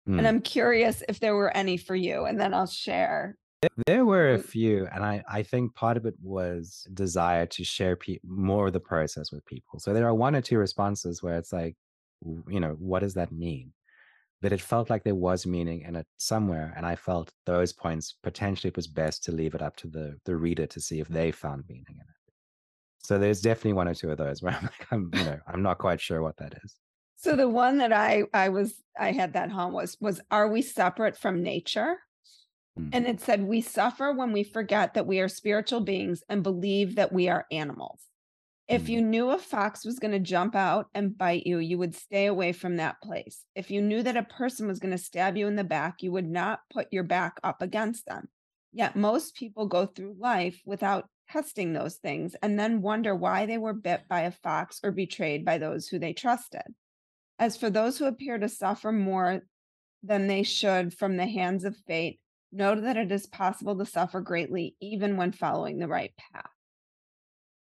Mm. 0.07 0.13
And 0.13 0.19
hmm. 0.21 0.25
I'm 0.27 0.41
curious 0.41 1.03
if 1.09 1.19
there 1.19 1.35
were 1.35 1.55
any 1.55 1.77
for 1.77 1.95
you, 1.95 2.25
and 2.25 2.39
then 2.39 2.53
I'll 2.53 2.67
share. 2.67 3.37
There 3.85 4.05
were 4.05 4.33
a 4.33 4.37
mm-hmm. 4.37 4.47
few, 4.47 4.87
and 4.93 5.03
I, 5.03 5.23
I 5.29 5.43
think 5.43 5.75
part 5.75 5.97
of 5.97 6.05
it 6.05 6.15
was 6.21 6.87
desire 6.93 7.45
to 7.47 7.63
share 7.63 7.95
pe- 7.95 8.19
more 8.23 8.67
of 8.67 8.73
the 8.73 8.79
process 8.79 9.31
with 9.31 9.45
people. 9.45 9.79
So 9.79 9.93
there 9.93 10.07
are 10.07 10.13
one 10.13 10.35
or 10.35 10.41
two 10.41 10.57
responses 10.57 11.21
where 11.21 11.37
it's 11.37 11.53
like, 11.53 11.75
you 12.47 12.59
know, 12.59 12.75
what 12.79 13.01
does 13.01 13.13
that 13.15 13.31
mean? 13.31 13.71
But 14.41 14.51
it 14.51 14.61
felt 14.61 14.89
like 14.89 15.03
there 15.03 15.15
was 15.15 15.45
meaning 15.45 15.81
in 15.81 15.95
it 15.95 16.07
somewhere, 16.17 16.73
and 16.75 16.85
I 16.85 16.95
felt 16.95 17.31
those 17.45 17.73
points 17.73 18.15
potentially 18.23 18.69
it 18.69 18.75
was 18.75 18.87
best 18.87 19.23
to 19.25 19.31
leave 19.31 19.55
it 19.55 19.61
up 19.61 19.75
to 19.77 19.87
the 19.87 20.17
the 20.25 20.35
reader 20.35 20.67
to 20.67 20.81
see 20.81 20.99
if 20.99 21.07
they 21.07 21.31
found 21.31 21.63
meaning 21.67 21.85
in 21.89 22.01
it. 22.01 22.33
So 23.03 23.17
there's 23.17 23.41
definitely 23.41 23.73
one 23.73 23.87
or 23.87 23.93
two 23.93 24.11
of 24.11 24.17
those 24.17 24.41
where 24.41 24.53
I'm 24.53 24.63
like, 24.63 24.87
I'm, 24.91 25.11
you 25.13 25.23
know, 25.23 25.39
I'm 25.47 25.61
not 25.61 25.77
quite 25.77 26.01
sure 26.01 26.21
what 26.21 26.37
that 26.37 26.53
is. 26.63 26.75
So 27.17 27.35
the 27.35 27.49
one 27.49 27.77
that 27.77 27.93
I 27.93 28.23
I 28.33 28.49
was 28.49 28.73
I 28.99 29.11
had 29.11 29.33
that 29.33 29.51
home 29.51 29.73
was 29.73 29.97
was 29.99 30.21
are 30.31 30.47
we 30.47 30.61
separate 30.61 31.17
from 31.17 31.41
nature? 31.41 31.97
Mm. 32.79 32.89
And 32.93 33.07
it 33.07 33.21
said 33.21 33.43
we 33.43 33.61
suffer 33.61 34.11
when 34.11 34.31
we 34.31 34.43
forget 34.43 34.93
that 34.93 35.07
we 35.07 35.19
are 35.19 35.29
spiritual 35.29 35.81
beings 35.81 36.23
and 36.29 36.43
believe 36.43 36.95
that 36.95 37.13
we 37.13 37.29
are 37.29 37.45
animals. 37.51 38.01
If 38.67 38.89
you 38.89 39.01
mm. 39.01 39.05
knew 39.05 39.29
a 39.29 39.37
fox 39.37 39.85
was 39.85 39.99
going 39.99 40.11
to 40.11 40.19
jump 40.19 40.55
out 40.55 40.87
and 40.93 41.17
bite 41.17 41.45
you, 41.45 41.59
you 41.59 41.77
would 41.77 41.95
stay 41.95 42.25
away 42.25 42.51
from 42.51 42.77
that 42.77 43.01
place. 43.01 43.43
If 43.55 43.69
you 43.69 43.81
knew 43.81 44.01
that 44.03 44.17
a 44.17 44.23
person 44.23 44.67
was 44.67 44.79
going 44.79 44.91
to 44.91 44.97
stab 44.97 45.37
you 45.37 45.47
in 45.47 45.55
the 45.55 45.63
back, 45.63 46.01
you 46.01 46.11
would 46.11 46.27
not 46.27 46.61
put 46.71 46.91
your 46.91 47.03
back 47.03 47.39
up 47.43 47.61
against 47.61 48.05
them. 48.05 48.27
Yet 48.73 48.95
most 48.95 49.35
people 49.35 49.67
go 49.67 49.85
through 49.85 50.17
life 50.19 50.61
without 50.65 51.07
testing 51.31 51.73
those 51.73 51.95
things 51.95 52.35
and 52.41 52.59
then 52.59 52.81
wonder 52.81 53.15
why 53.15 53.45
they 53.45 53.57
were 53.57 53.73
bit 53.73 54.01
by 54.09 54.21
a 54.21 54.31
fox 54.31 54.79
or 54.83 54.91
betrayed 54.91 55.45
by 55.45 55.57
those 55.57 55.87
who 55.87 55.99
they 55.99 56.13
trusted. 56.13 56.73
As 57.39 57.57
for 57.57 57.69
those 57.69 57.97
who 57.97 58.05
appear 58.05 58.37
to 58.37 58.49
suffer 58.49 58.91
more 58.91 59.43
than 60.03 60.27
they 60.27 60.43
should 60.43 60.93
from 60.93 61.17
the 61.17 61.25
hands 61.25 61.65
of 61.65 61.75
fate, 61.87 62.19
know 62.55 62.79
that 62.79 62.97
it 62.97 63.11
is 63.11 63.27
possible 63.27 63.77
to 63.77 63.85
suffer 63.85 64.21
greatly 64.21 64.75
even 64.81 65.17
when 65.17 65.31
following 65.31 65.79
the 65.79 65.87
right 65.87 66.13
path 66.33 66.49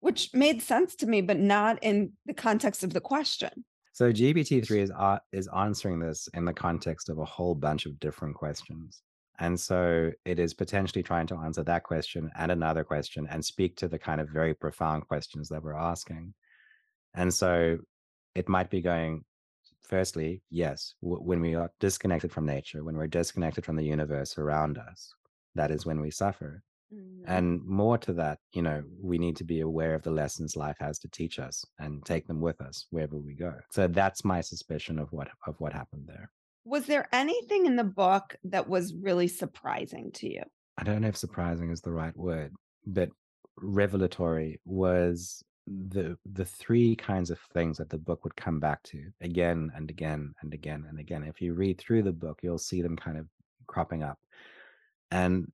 which 0.07 0.31
made 0.33 0.63
sense 0.63 0.95
to 0.95 1.05
me, 1.05 1.21
but 1.21 1.37
not 1.37 1.81
in 1.83 2.13
the 2.27 2.33
context 2.33 2.85
of 2.85 2.93
the 2.93 3.01
question. 3.01 3.51
So 3.93 4.13
GPT-3 4.13 4.83
is 4.83 4.93
uh, 4.97 5.19
is 5.33 5.49
answering 5.57 5.99
this 5.99 6.29
in 6.33 6.45
the 6.45 6.53
context 6.53 7.09
of 7.09 7.19
a 7.19 7.25
whole 7.25 7.57
bunch 7.57 7.87
of 7.87 7.99
different 7.99 8.37
questions. 8.37 9.03
And 9.41 9.59
so 9.59 10.13
it 10.25 10.39
is 10.39 10.55
potentially 10.55 11.03
trying 11.03 11.27
to 11.27 11.37
answer 11.37 11.65
that 11.65 11.83
question 11.83 12.31
and 12.39 12.53
another 12.53 12.85
question 12.85 13.27
and 13.29 13.45
speak 13.45 13.77
to 13.79 13.89
the 13.89 13.99
kind 13.99 14.21
of 14.21 14.29
very 14.29 14.55
profound 14.55 15.09
questions 15.09 15.49
that 15.49 15.63
we're 15.63 15.77
asking. 15.77 16.35
And 17.15 17.35
so 17.35 17.79
it 18.37 18.49
might 18.49 18.71
be 18.71 18.83
going, 18.83 19.25
firstly, 19.87 20.43
yes, 20.51 20.95
w- 21.03 21.23
when 21.23 21.41
we 21.41 21.55
are 21.55 21.71
disconnected 21.81 22.33
from 22.33 22.47
nature, 22.47 22.85
when 22.85 22.97
we're 22.97 23.07
disconnected 23.07 23.65
from 23.65 23.77
the 23.77 23.85
universe 23.85 24.39
around 24.39 24.79
us, 24.79 25.13
that 25.55 25.71
is 25.71 25.87
when 25.87 26.01
we 26.01 26.11
suffer. 26.11 26.63
Mm-hmm. 26.95 27.31
And 27.31 27.65
more 27.65 27.99
to 27.99 28.13
that, 28.15 28.39
you 28.53 28.63
know, 28.63 28.83
we 29.03 29.19
need 29.19 29.37
to 29.37 29.45
be 29.45 29.61
aware 29.61 29.95
of 29.95 30.03
the 30.03 30.11
lessons 30.11 30.57
life 30.57 30.77
has 30.79 30.99
to 31.01 31.09
teach 31.09 31.39
us 31.39 31.65
and 31.79 32.05
take 32.05 32.27
them 32.27 32.41
with 32.41 32.61
us 32.61 32.87
wherever 32.91 33.19
we 33.19 33.35
go. 33.35 33.55
So 33.71 33.89
that's 33.89 34.25
my 34.25 34.41
suspicion 34.41 34.99
of 34.99 35.13
what 35.13 35.29
of 35.47 35.57
what 35.59 35.73
happened 35.73 36.05
there. 36.07 36.31
Was 36.65 36.87
there 36.87 37.09
anything 37.13 37.67
in 37.67 37.77
the 37.77 37.85
book 37.85 38.37
that 38.45 38.69
was 38.69 38.95
really 38.95 39.29
surprising 39.29 40.11
to 40.15 40.29
you? 40.29 40.43
I 40.79 40.85
don't 40.85 41.03
know 41.03 41.09
if 41.09 41.17
surprising 41.17 41.71
is 41.71 41.81
the 41.81 41.93
right 41.93 42.17
word, 42.17 42.53
but 42.87 43.11
revelatory 43.57 44.61
was 44.65 45.43
the 45.67 46.17
the 46.33 46.45
three 46.45 46.95
kinds 46.95 47.31
of 47.31 47.41
things 47.53 47.79
that 47.79 47.91
the 47.91 47.99
book 47.99 48.23
would 48.25 48.37
come 48.37 48.61
back 48.61 48.83
to 48.85 49.11
again 49.21 49.71
and 49.75 49.91
again 49.91 50.33
and 50.43 50.55
again 50.55 50.87
and 50.89 50.99
again. 51.01 51.25
If 51.25 51.41
you 51.41 51.55
read 51.55 51.79
through 51.79 52.05
the 52.05 52.13
book, 52.13 52.41
you'll 52.43 52.59
see 52.59 52.83
them 52.83 52.97
kind 52.97 53.19
of 53.19 53.27
cropping 53.67 54.03
up. 54.03 54.19
And 55.11 55.51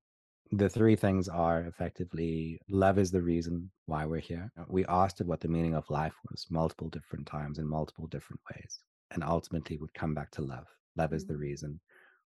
the 0.50 0.68
three 0.68 0.96
things 0.96 1.28
are 1.28 1.62
effectively 1.62 2.60
love 2.68 2.98
is 2.98 3.10
the 3.10 3.22
reason 3.22 3.70
why 3.86 4.04
we're 4.04 4.20
here. 4.20 4.52
Uh, 4.58 4.64
we 4.68 4.84
asked 4.86 5.20
it 5.20 5.26
what 5.26 5.40
the 5.40 5.48
meaning 5.48 5.74
of 5.74 5.88
life 5.88 6.14
was 6.30 6.46
multiple 6.50 6.88
different 6.88 7.26
times 7.26 7.58
in 7.58 7.66
multiple 7.66 8.06
different 8.06 8.40
ways, 8.54 8.80
and 9.12 9.24
ultimately 9.24 9.78
would 9.78 9.94
come 9.94 10.14
back 10.14 10.30
to 10.32 10.42
love. 10.42 10.66
Love 10.96 11.14
is 11.14 11.24
the 11.24 11.32
mm-hmm. 11.32 11.42
reason 11.42 11.80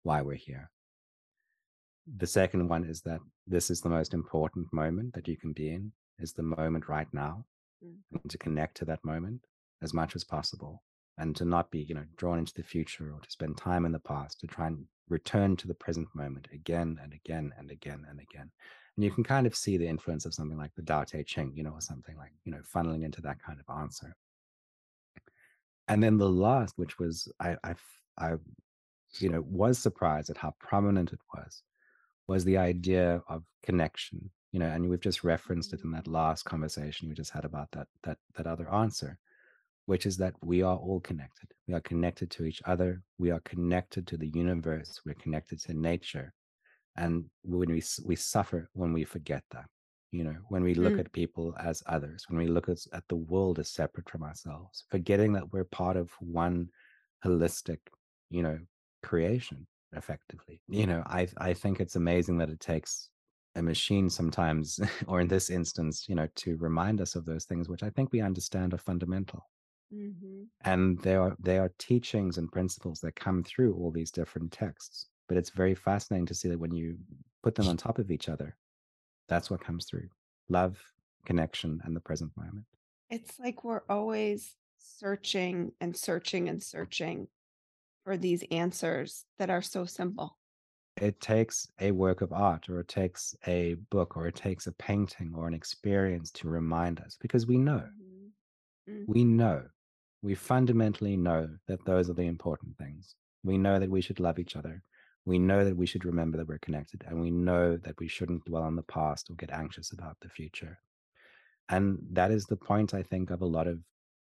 why 0.05 0.23
we're 0.23 0.35
here. 0.35 0.71
The 2.17 2.27
second 2.27 2.67
one 2.69 2.85
is 2.85 3.03
that 3.03 3.21
this 3.47 3.71
is 3.71 3.83
the 3.83 3.91
most 3.91 4.15
important 4.15 4.73
moment 4.73 5.13
that 5.15 5.29
you 5.29 5.37
can 5.37 5.53
be 5.53 5.71
in, 5.71 5.93
is 6.19 6.33
the 6.33 6.43
moment 6.43 6.89
right 6.89 7.09
now. 7.13 7.45
Mm. 7.83 7.97
and 8.23 8.31
to 8.31 8.39
connect 8.39 8.77
to 8.79 8.85
that 8.85 9.05
moment 9.05 9.47
as 9.83 9.95
much 9.95 10.15
as 10.15 10.25
possible 10.25 10.83
and 11.19 11.35
to 11.37 11.45
not 11.45 11.71
be 11.71 11.81
you 11.81 11.95
know 11.95 12.05
drawn 12.17 12.39
into 12.39 12.55
the 12.55 12.63
future 12.63 13.13
or 13.13 13.21
to 13.21 13.31
spend 13.31 13.57
time 13.57 13.85
in 13.85 13.93
the 13.93 13.99
past 13.99 14.41
to 14.41 14.47
try 14.47 14.67
and 14.67 14.85
return 15.09 15.57
to 15.57 15.67
the 15.67 15.75
present 15.75 16.09
moment 16.15 16.49
again 16.53 16.99
and 17.03 17.13
again 17.13 17.53
and 17.59 17.71
again 17.71 18.07
and 18.09 18.21
again 18.21 18.51
and 18.97 19.05
you 19.05 19.11
can 19.11 19.25
kind 19.25 19.47
of 19.47 19.57
see 19.57 19.77
the 19.77 19.89
influence 19.89 20.25
of 20.25 20.35
something 20.35 20.57
like 20.57 20.75
the 20.77 20.83
Tao 20.83 21.03
Te 21.03 21.25
Ching, 21.25 21.53
you 21.57 21.65
know, 21.65 21.73
or 21.73 21.81
something 21.81 22.17
like, 22.17 22.33
you 22.45 22.53
know, 22.53 22.61
funneling 22.73 23.05
into 23.05 23.21
that 23.23 23.43
kind 23.43 23.59
of 23.59 23.77
answer. 23.77 24.15
and 25.89 26.03
then 26.03 26.17
the 26.17 26.29
last, 26.29 26.75
which 26.77 26.99
was 26.99 27.31
I 27.41 27.57
I 27.65 27.75
I 28.19 28.35
you 29.19 29.29
know 29.29 29.43
was 29.43 29.79
surprised 29.79 30.31
at 30.31 30.37
how 30.37 30.55
prominent 30.59 31.13
it 31.13 31.21
was, 31.35 31.63
was 32.27 32.45
the 32.45 32.59
idea 32.59 33.23
of 33.29 33.45
connection. 33.63 34.31
You 34.55 34.61
know, 34.61 34.67
and 34.67 34.89
we've 34.89 35.01
just 35.01 35.25
referenced 35.25 35.73
it 35.73 35.83
in 35.83 35.91
that 35.91 36.07
last 36.07 36.45
conversation 36.45 37.09
we 37.09 37.15
just 37.17 37.33
had 37.33 37.45
about 37.45 37.69
that 37.73 37.89
that 38.05 38.19
that 38.37 38.47
other 38.47 38.73
answer, 38.73 39.19
which 39.87 40.07
is 40.07 40.17
that 40.19 40.35
we 40.45 40.63
are 40.63 40.77
all 40.77 41.01
connected. 41.01 41.49
We 41.67 41.75
are 41.75 41.81
connected 41.81 42.31
to 42.31 42.45
each 42.45 42.63
other. 42.65 43.03
We 43.19 43.33
are 43.33 43.41
connected 43.41 44.07
to 44.07 44.17
the 44.17 44.29
universe. 44.29 45.01
We're 45.05 45.23
connected 45.25 45.59
to 45.63 45.75
nature, 45.75 46.33
and 46.97 47.25
when 47.43 47.71
we 47.73 47.83
we 48.05 48.15
suffer 48.15 48.71
when 48.75 48.93
we 48.93 49.05
forget 49.05 49.43
that 49.51 49.67
you 50.15 50.23
know 50.23 50.37
when 50.49 50.63
we 50.63 50.75
look 50.75 50.95
mm. 50.95 51.01
at 51.01 51.13
people 51.13 51.53
as 51.59 51.83
others 51.87 52.25
when 52.29 52.39
we 52.39 52.47
look 52.47 52.69
at, 52.69 52.79
at 52.93 53.03
the 53.09 53.17
world 53.17 53.59
as 53.59 53.69
separate 53.69 54.09
from 54.09 54.23
ourselves 54.23 54.85
forgetting 54.89 55.33
that 55.33 55.53
we're 55.53 55.65
part 55.65 55.97
of 55.97 56.13
one 56.21 56.69
holistic 57.25 57.79
you 58.31 58.43
know 58.43 58.59
creation 59.03 59.67
effectively 59.97 60.61
you 60.69 60.87
know 60.87 61.03
i 61.07 61.27
i 61.39 61.53
think 61.53 61.81
it's 61.81 61.97
amazing 61.97 62.39
that 62.39 62.49
it 62.49 62.61
takes 62.61 63.11
a 63.57 63.63
machine 63.63 64.11
sometimes 64.11 64.81
or 65.07 65.21
in 65.21 65.29
this 65.29 65.51
instance 65.51 66.07
you 66.09 66.15
know 66.15 66.29
to 66.35 66.57
remind 66.57 67.01
us 67.01 67.15
of 67.15 67.25
those 67.25 67.45
things 67.45 67.69
which 67.69 67.83
i 67.83 67.91
think 67.91 68.13
we 68.13 68.21
understand 68.21 68.75
are 68.75 68.79
fundamental 68.79 69.49
mm-hmm. 69.95 70.43
and 70.63 71.01
there 71.03 71.23
are 71.23 71.37
there 71.39 71.63
are 71.63 71.73
teachings 71.79 72.39
and 72.39 72.51
principles 72.53 73.01
that 73.01 73.15
come 73.17 73.43
through 73.43 73.75
all 73.75 73.91
these 73.91 74.11
different 74.11 74.51
texts 74.51 75.07
but 75.29 75.37
it's 75.37 75.51
very 75.51 75.75
fascinating 75.75 76.27
to 76.27 76.35
see 76.35 76.49
that 76.49 76.59
when 76.59 76.75
you 76.75 76.97
put 77.43 77.55
them 77.55 77.69
on 77.69 77.77
top 77.77 77.99
of 77.99 78.11
each 78.11 78.29
other 78.29 78.57
that's 79.29 79.51
what 79.51 79.61
comes 79.61 79.87
through 79.87 80.09
love, 80.49 80.79
connection, 81.25 81.81
and 81.85 81.95
the 81.95 82.01
present 82.01 82.33
moment. 82.37 82.65
It's 83.11 83.39
like 83.39 83.65
we're 83.65 83.83
always 83.89 84.55
searching 84.79 85.73
and 85.81 85.97
searching 85.97 86.49
and 86.49 86.63
searching 86.63 87.29
for 88.05 88.17
these 88.17 88.45
answers 88.51 89.25
that 89.39 89.51
are 89.51 89.63
so 89.63 89.85
simple. 89.85 90.37
It 90.97 91.21
takes 91.21 91.69
a 91.81 91.91
work 91.91 92.21
of 92.21 92.33
art, 92.33 92.69
or 92.69 92.81
it 92.81 92.89
takes 92.89 93.35
a 93.47 93.75
book, 93.91 94.17
or 94.17 94.29
it 94.29 94.37
takes 94.37 94.67
a 94.67 94.73
painting, 94.73 95.33
or 95.37 95.49
an 95.49 95.55
experience 95.55 96.31
to 96.33 96.49
remind 96.49 97.01
us 97.01 97.17
because 97.21 97.47
we 97.47 97.59
know. 97.59 97.83
Mm-hmm. 97.83 98.93
Mm-hmm. 98.93 99.13
We 99.13 99.25
know. 99.25 99.65
We 100.23 100.35
fundamentally 100.35 101.17
know 101.17 101.49
that 101.69 101.85
those 101.85 102.09
are 102.09 102.15
the 102.15 102.27
important 102.27 102.79
things. 102.79 103.17
We 103.43 103.59
know 103.59 103.79
that 103.79 103.91
we 103.91 104.01
should 104.01 104.21
love 104.21 104.39
each 104.39 104.57
other 104.57 104.83
we 105.25 105.39
know 105.39 105.65
that 105.65 105.77
we 105.77 105.87
should 105.87 106.05
remember 106.05 106.37
that 106.37 106.49
we're 106.49 106.59
connected 106.59 107.05
and 107.09 107.21
we 107.21 107.31
know 107.31 107.77
that 107.79 107.99
we 107.99 108.09
shouldn't 108.09 108.45
dwell 108.45 108.63
on 108.63 108.77
the 108.77 108.83
past 108.83 109.31
or 109.31 109.35
get 109.35 109.51
anxious 109.51 109.93
about 109.93 110.17
the 110.21 110.29
future 110.29 110.79
and 111.71 111.99
that 112.11 112.31
is 112.31 112.45
the 112.45 112.57
point 112.57 112.95
i 112.95 113.03
think 113.03 113.31
of 113.31 113.43
a 113.43 113.47
lot 113.47 113.67
of 113.67 113.79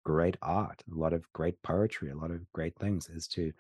great 0.04 0.38
art 0.42 0.84
a 0.92 0.98
lot 0.98 1.14
of 1.14 1.32
great 1.34 1.62
poetry 1.64 2.10
a 2.10 2.16
lot 2.16 2.32
of 2.32 2.40
great 2.54 2.76
things 2.80 3.08
is 3.10 3.28
to 3.28 3.52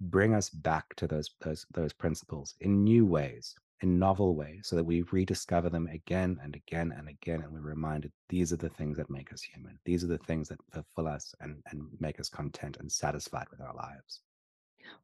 bring 0.00 0.34
us 0.34 0.50
back 0.50 0.94
to 0.96 1.06
those 1.06 1.30
those 1.40 1.66
those 1.72 1.92
principles 1.92 2.54
in 2.60 2.84
new 2.84 3.06
ways 3.06 3.54
in 3.82 3.98
novel 3.98 4.34
ways 4.34 4.62
so 4.64 4.76
that 4.76 4.84
we 4.84 5.02
rediscover 5.12 5.68
them 5.68 5.86
again 5.88 6.38
and 6.42 6.54
again 6.54 6.94
and 6.96 7.08
again 7.08 7.42
and 7.42 7.52
we're 7.52 7.60
reminded 7.60 8.10
these 8.28 8.52
are 8.52 8.56
the 8.56 8.68
things 8.70 8.96
that 8.96 9.10
make 9.10 9.32
us 9.32 9.42
human 9.42 9.78
these 9.84 10.02
are 10.02 10.08
the 10.08 10.18
things 10.18 10.48
that 10.48 10.58
fulfill 10.72 11.08
us 11.08 11.34
and 11.40 11.62
and 11.70 11.82
make 12.00 12.18
us 12.20 12.28
content 12.28 12.76
and 12.80 12.90
satisfied 12.90 13.46
with 13.50 13.60
our 13.60 13.74
lives 13.74 14.20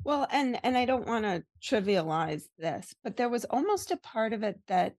well, 0.04 0.26
and 0.30 0.58
and 0.64 0.76
I 0.76 0.84
don't 0.84 1.06
want 1.06 1.24
to 1.24 1.44
trivialize 1.62 2.44
this, 2.58 2.94
but 3.02 3.16
there 3.16 3.28
was 3.28 3.44
almost 3.46 3.90
a 3.90 3.96
part 3.96 4.32
of 4.32 4.42
it 4.42 4.60
that 4.68 4.94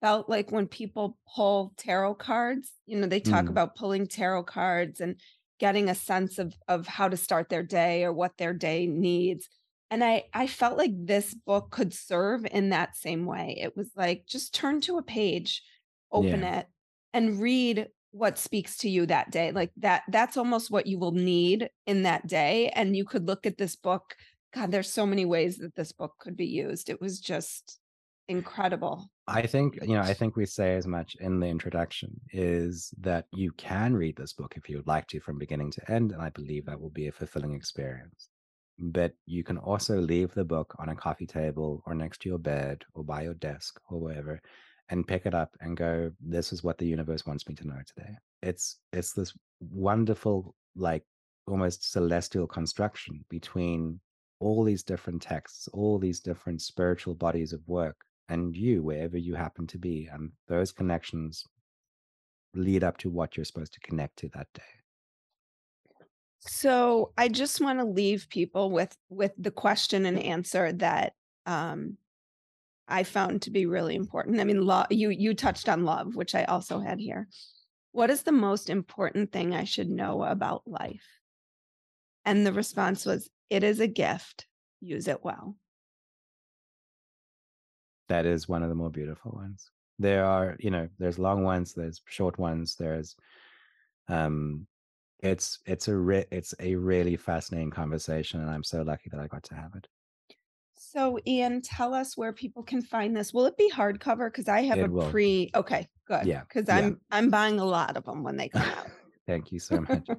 felt 0.00 0.28
like 0.28 0.50
when 0.50 0.66
people 0.66 1.16
pull 1.34 1.72
tarot 1.76 2.14
cards, 2.14 2.72
you 2.86 2.98
know, 2.98 3.06
they 3.06 3.20
talk 3.20 3.46
mm. 3.46 3.50
about 3.50 3.76
pulling 3.76 4.06
tarot 4.06 4.44
cards 4.44 5.00
and 5.00 5.16
getting 5.62 5.88
a 5.88 5.94
sense 5.94 6.40
of 6.40 6.52
of 6.66 6.88
how 6.88 7.08
to 7.08 7.16
start 7.16 7.48
their 7.48 7.62
day 7.62 8.02
or 8.02 8.12
what 8.12 8.36
their 8.36 8.52
day 8.52 8.88
needs. 8.88 9.48
And 9.92 10.02
I 10.02 10.24
I 10.34 10.48
felt 10.48 10.76
like 10.76 10.90
this 10.92 11.32
book 11.32 11.70
could 11.70 11.94
serve 11.94 12.44
in 12.44 12.70
that 12.70 12.96
same 12.96 13.26
way. 13.26 13.56
It 13.62 13.76
was 13.76 13.88
like 13.96 14.26
just 14.26 14.52
turn 14.52 14.80
to 14.82 14.98
a 14.98 15.02
page, 15.04 15.62
open 16.10 16.40
yeah. 16.40 16.58
it 16.58 16.66
and 17.12 17.40
read 17.40 17.86
what 18.10 18.38
speaks 18.38 18.76
to 18.78 18.90
you 18.90 19.06
that 19.06 19.30
day 19.30 19.52
like 19.52 19.70
that 19.78 20.02
that's 20.08 20.36
almost 20.36 20.70
what 20.70 20.86
you 20.86 20.98
will 20.98 21.12
need 21.12 21.70
in 21.86 22.02
that 22.02 22.26
day 22.26 22.70
and 22.74 22.94
you 22.94 23.06
could 23.06 23.26
look 23.26 23.46
at 23.46 23.56
this 23.56 23.74
book 23.74 24.14
god 24.54 24.70
there's 24.70 24.92
so 24.92 25.06
many 25.06 25.24
ways 25.24 25.56
that 25.56 25.74
this 25.76 25.92
book 25.92 26.12
could 26.18 26.36
be 26.36 26.46
used 26.46 26.90
it 26.90 27.00
was 27.00 27.18
just 27.18 27.80
incredible. 28.28 29.10
I 29.26 29.46
think 29.46 29.78
you 29.82 29.94
know 29.94 30.00
i 30.00 30.14
think 30.14 30.34
we 30.34 30.46
say 30.46 30.74
as 30.74 30.86
much 30.86 31.14
in 31.20 31.38
the 31.38 31.46
introduction 31.46 32.10
is 32.32 32.92
that 33.00 33.26
you 33.32 33.52
can 33.52 33.94
read 33.94 34.16
this 34.16 34.32
book 34.32 34.54
if 34.56 34.68
you 34.68 34.76
would 34.78 34.86
like 34.86 35.06
to 35.08 35.20
from 35.20 35.38
beginning 35.38 35.70
to 35.72 35.90
end 35.90 36.10
and 36.12 36.20
i 36.20 36.28
believe 36.30 36.66
that 36.66 36.80
will 36.80 36.90
be 36.90 37.08
a 37.08 37.12
fulfilling 37.12 37.54
experience. 37.54 38.28
But 38.78 39.12
you 39.26 39.44
can 39.44 39.58
also 39.58 40.00
leave 40.00 40.34
the 40.34 40.44
book 40.44 40.74
on 40.78 40.88
a 40.88 40.96
coffee 40.96 41.26
table 41.26 41.82
or 41.86 41.94
next 41.94 42.22
to 42.22 42.30
your 42.30 42.38
bed 42.38 42.82
or 42.94 43.04
by 43.04 43.22
your 43.22 43.34
desk 43.34 43.78
or 43.88 44.00
wherever 44.00 44.40
and 44.88 45.06
pick 45.06 45.24
it 45.26 45.34
up 45.34 45.50
and 45.60 45.76
go 45.76 46.10
this 46.20 46.52
is 46.52 46.64
what 46.64 46.78
the 46.78 46.86
universe 46.86 47.24
wants 47.24 47.48
me 47.48 47.54
to 47.54 47.66
know 47.66 47.80
today. 47.86 48.12
It's 48.42 48.78
it's 48.92 49.12
this 49.12 49.32
wonderful 49.60 50.54
like 50.74 51.04
almost 51.46 51.92
celestial 51.92 52.46
construction 52.46 53.24
between 53.28 54.00
all 54.40 54.64
these 54.64 54.82
different 54.82 55.22
texts 55.22 55.68
all 55.72 55.98
these 55.98 56.20
different 56.20 56.60
spiritual 56.60 57.14
bodies 57.14 57.52
of 57.52 57.60
work 57.66 57.96
and 58.32 58.56
you 58.56 58.82
wherever 58.82 59.18
you 59.18 59.34
happen 59.34 59.66
to 59.66 59.78
be 59.78 60.08
and 60.12 60.32
those 60.48 60.72
connections 60.72 61.46
lead 62.54 62.82
up 62.82 62.96
to 62.96 63.10
what 63.10 63.36
you're 63.36 63.44
supposed 63.44 63.72
to 63.74 63.80
connect 63.80 64.16
to 64.16 64.28
that 64.28 64.48
day 64.54 64.62
so 66.38 67.12
i 67.16 67.28
just 67.28 67.60
want 67.60 67.78
to 67.78 67.84
leave 67.84 68.26
people 68.30 68.70
with 68.70 68.96
with 69.10 69.32
the 69.38 69.50
question 69.50 70.06
and 70.06 70.18
answer 70.18 70.72
that 70.72 71.14
um 71.46 71.96
I 72.88 73.04
found 73.04 73.42
to 73.42 73.50
be 73.50 73.64
really 73.64 73.94
important. 73.94 74.40
I 74.40 74.44
mean, 74.44 74.66
love 74.66 74.88
you 74.90 75.08
you 75.08 75.34
touched 75.34 75.68
on 75.68 75.84
love, 75.84 76.14
which 76.14 76.34
I 76.34 76.44
also 76.44 76.78
had 76.78 76.98
here. 76.98 77.28
What 77.92 78.10
is 78.10 78.22
the 78.22 78.32
most 78.32 78.68
important 78.68 79.32
thing 79.32 79.54
I 79.54 79.64
should 79.64 79.88
know 79.88 80.22
about 80.24 80.66
life? 80.66 81.06
And 82.24 82.46
the 82.46 82.52
response 82.52 83.06
was, 83.06 83.30
it 83.48 83.64
is 83.64 83.80
a 83.80 83.86
gift. 83.86 84.46
Use 84.80 85.08
it 85.08 85.24
well. 85.24 85.56
That 88.12 88.26
is 88.26 88.46
one 88.46 88.62
of 88.62 88.68
the 88.68 88.74
more 88.74 88.90
beautiful 88.90 89.32
ones. 89.32 89.70
There 89.98 90.26
are, 90.26 90.54
you 90.60 90.70
know, 90.70 90.86
there's 90.98 91.18
long 91.18 91.44
ones, 91.44 91.72
there's 91.72 92.02
short 92.04 92.38
ones, 92.38 92.76
there's 92.76 93.16
um 94.08 94.66
it's 95.20 95.60
it's 95.64 95.88
a 95.88 95.96
re- 95.96 96.26
it's 96.30 96.54
a 96.60 96.74
really 96.74 97.16
fascinating 97.16 97.70
conversation 97.70 98.42
and 98.42 98.50
I'm 98.50 98.64
so 98.64 98.82
lucky 98.82 99.08
that 99.10 99.18
I 99.18 99.28
got 99.28 99.44
to 99.44 99.54
have 99.54 99.74
it. 99.76 99.88
So, 100.74 101.18
Iain, 101.26 101.62
tell 101.62 101.94
us 101.94 102.14
where 102.14 102.34
people 102.34 102.62
can 102.62 102.82
find 102.82 103.16
this. 103.16 103.32
Will 103.32 103.46
it 103.46 103.56
be 103.56 103.70
hardcover? 103.70 104.26
Because 104.30 104.46
I 104.46 104.60
have 104.60 104.80
It 104.80 104.84
a 104.84 104.88
will. 104.90 105.08
pre. 105.10 105.50
Okay, 105.54 105.88
good. 106.06 106.26
Yeah. 106.26 106.42
Because 106.46 106.68
Yeah. 106.68 106.76
I'm 106.80 107.00
I'm 107.10 107.30
buying 107.30 107.60
a 107.60 107.64
lot 107.64 107.96
of 107.96 108.04
them 108.04 108.22
when 108.22 108.36
they 108.36 108.50
come 108.50 108.68
out. 108.76 108.88
Thank 109.26 109.52
you 109.52 109.58
so 109.58 109.80
much. 109.88 110.06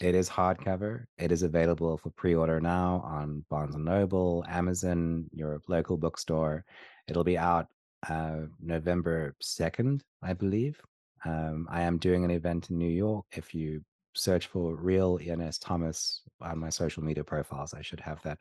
It 0.00 0.14
is 0.14 0.30
hardcover. 0.30 1.04
It 1.18 1.30
is 1.30 1.42
available 1.42 1.98
for 1.98 2.10
pre-order 2.10 2.58
now 2.60 3.02
on 3.04 3.44
Barnes 3.50 3.74
and 3.74 3.84
Noble, 3.84 4.44
Amazon, 4.48 5.26
your 5.32 5.60
local 5.68 5.98
bookstore. 5.98 6.64
It'll 7.10 7.24
be 7.24 7.36
out 7.36 7.66
uh, 8.08 8.46
November 8.60 9.34
2nd, 9.42 10.00
I 10.22 10.32
believe. 10.32 10.80
Um, 11.24 11.68
I 11.70 11.82
am 11.82 11.98
doing 11.98 12.24
an 12.24 12.30
event 12.30 12.70
in 12.70 12.78
New 12.78 12.88
York. 12.88 13.26
If 13.32 13.54
you 13.54 13.82
search 14.14 14.46
for 14.46 14.74
real 14.74 15.18
ENS 15.22 15.58
Thomas 15.58 16.22
on 16.40 16.58
my 16.58 16.70
social 16.70 17.02
media 17.02 17.24
profiles. 17.24 17.74
I 17.74 17.82
should 17.82 18.00
have 18.00 18.22
that 18.22 18.38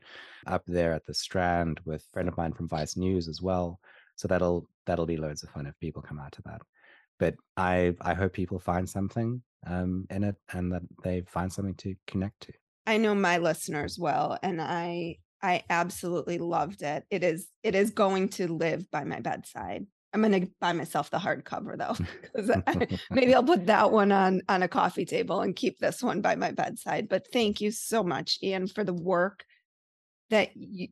up 0.47 0.63
there 0.67 0.93
at 0.93 1.05
the 1.05 1.13
Strand 1.13 1.79
with 1.85 2.01
a 2.01 2.11
friend 2.11 2.27
of 2.27 2.37
mine 2.37 2.53
from 2.53 2.67
Vice 2.67 2.97
News 2.97 3.27
as 3.27 3.41
well. 3.41 3.79
So 4.15 4.27
that'll 4.27 4.67
that'll 4.85 5.05
be 5.05 5.17
loads 5.17 5.43
of 5.43 5.49
fun 5.49 5.65
if 5.65 5.79
people 5.79 6.01
come 6.01 6.19
out 6.19 6.31
to 6.33 6.41
that. 6.43 6.61
But 7.19 7.35
I 7.55 7.95
I 8.01 8.13
hope 8.13 8.33
people 8.33 8.59
find 8.59 8.89
something 8.89 9.41
um, 9.67 10.05
in 10.09 10.23
it 10.23 10.35
and 10.53 10.71
that 10.71 10.83
they 11.03 11.21
find 11.21 11.51
something 11.51 11.75
to 11.75 11.95
connect 12.07 12.41
to. 12.41 12.53
I 12.87 12.97
know 12.97 13.13
my 13.13 13.37
listeners 13.37 13.99
well, 13.99 14.37
and 14.41 14.61
I 14.61 15.17
I 15.41 15.63
absolutely 15.69 16.37
loved 16.37 16.81
it. 16.81 17.05
It 17.09 17.23
is 17.23 17.47
it 17.63 17.75
is 17.75 17.91
going 17.91 18.29
to 18.29 18.47
live 18.51 18.89
by 18.91 19.03
my 19.03 19.19
bedside. 19.19 19.85
I'm 20.13 20.21
gonna 20.21 20.47
buy 20.59 20.73
myself 20.73 21.09
the 21.09 21.17
hardcover 21.17 21.77
though, 21.77 21.95
because 22.21 22.99
maybe 23.11 23.33
I'll 23.33 23.43
put 23.43 23.67
that 23.67 23.91
one 23.91 24.11
on 24.11 24.41
on 24.49 24.63
a 24.63 24.67
coffee 24.67 25.05
table 25.05 25.41
and 25.41 25.55
keep 25.55 25.79
this 25.79 26.01
one 26.01 26.21
by 26.21 26.35
my 26.35 26.51
bedside. 26.51 27.07
But 27.09 27.27
thank 27.31 27.61
you 27.61 27.71
so 27.71 28.03
much, 28.03 28.39
Iain, 28.43 28.67
for 28.67 28.83
the 28.83 28.93
work 28.93 29.45
that 30.29 30.55
you, 30.55 30.87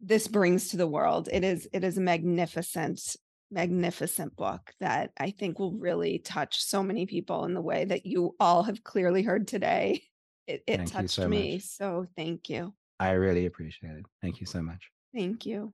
this 0.00 0.28
brings 0.28 0.70
to 0.70 0.76
the 0.76 0.86
world. 0.86 1.28
It 1.30 1.44
is 1.44 1.68
it 1.72 1.84
is 1.84 1.98
a 1.98 2.02
magnificent, 2.02 3.16
magnificent 3.50 4.36
book 4.36 4.72
that 4.80 5.10
I 5.18 5.30
think 5.32 5.58
will 5.58 5.72
really 5.72 6.18
touch 6.18 6.62
so 6.62 6.82
many 6.82 7.06
people 7.06 7.44
in 7.44 7.54
the 7.54 7.60
way 7.60 7.84
that 7.84 8.06
you 8.06 8.36
all 8.38 8.62
have 8.62 8.84
clearly 8.84 9.22
heard 9.22 9.48
today. 9.48 10.02
It, 10.46 10.62
it 10.68 10.86
touched 10.86 11.10
so 11.10 11.28
me, 11.28 11.54
much. 11.54 11.62
so 11.62 12.06
thank 12.16 12.48
you. 12.48 12.72
I 12.98 13.10
really 13.10 13.46
appreciate 13.46 13.92
it. 13.92 14.04
Thank 14.22 14.40
you 14.40 14.46
so 14.46 14.62
much. 14.62 14.90
Thank 15.14 15.46
you. 15.46 15.72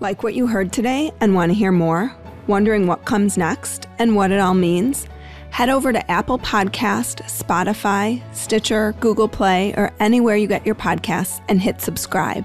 Like 0.00 0.22
what 0.22 0.34
you 0.34 0.46
heard 0.46 0.72
today 0.72 1.12
and 1.20 1.34
want 1.34 1.50
to 1.50 1.54
hear 1.54 1.72
more? 1.72 2.14
Wondering 2.46 2.86
what 2.86 3.04
comes 3.04 3.36
next 3.36 3.86
and 3.98 4.16
what 4.16 4.30
it 4.30 4.40
all 4.40 4.54
means? 4.54 5.06
Head 5.50 5.68
over 5.68 5.92
to 5.92 6.10
Apple 6.10 6.38
Podcast, 6.38 7.22
Spotify, 7.24 8.22
Stitcher, 8.34 8.94
Google 9.00 9.28
Play, 9.28 9.74
or 9.76 9.92
anywhere 10.00 10.36
you 10.36 10.46
get 10.46 10.64
your 10.64 10.74
podcasts 10.74 11.42
and 11.48 11.60
hit 11.60 11.80
subscribe. 11.80 12.44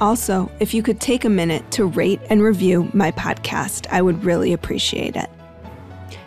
Also, 0.00 0.50
if 0.60 0.74
you 0.74 0.82
could 0.82 1.00
take 1.00 1.24
a 1.24 1.30
minute 1.30 1.68
to 1.70 1.86
rate 1.86 2.20
and 2.28 2.42
review 2.42 2.90
my 2.92 3.10
podcast, 3.12 3.86
I 3.90 4.02
would 4.02 4.22
really 4.22 4.52
appreciate 4.52 5.16
it. 5.16 5.30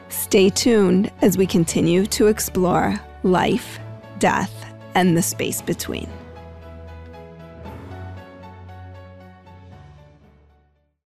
Stay 0.10 0.50
tuned 0.50 1.12
as 1.22 1.38
we 1.38 1.46
continue 1.46 2.08
to 2.08 2.28
explore 2.28 3.00
life, 3.22 3.80
death, 4.18 4.66
and 4.96 5.16
the 5.16 5.22
space 5.22 5.62
between. 5.62 6.10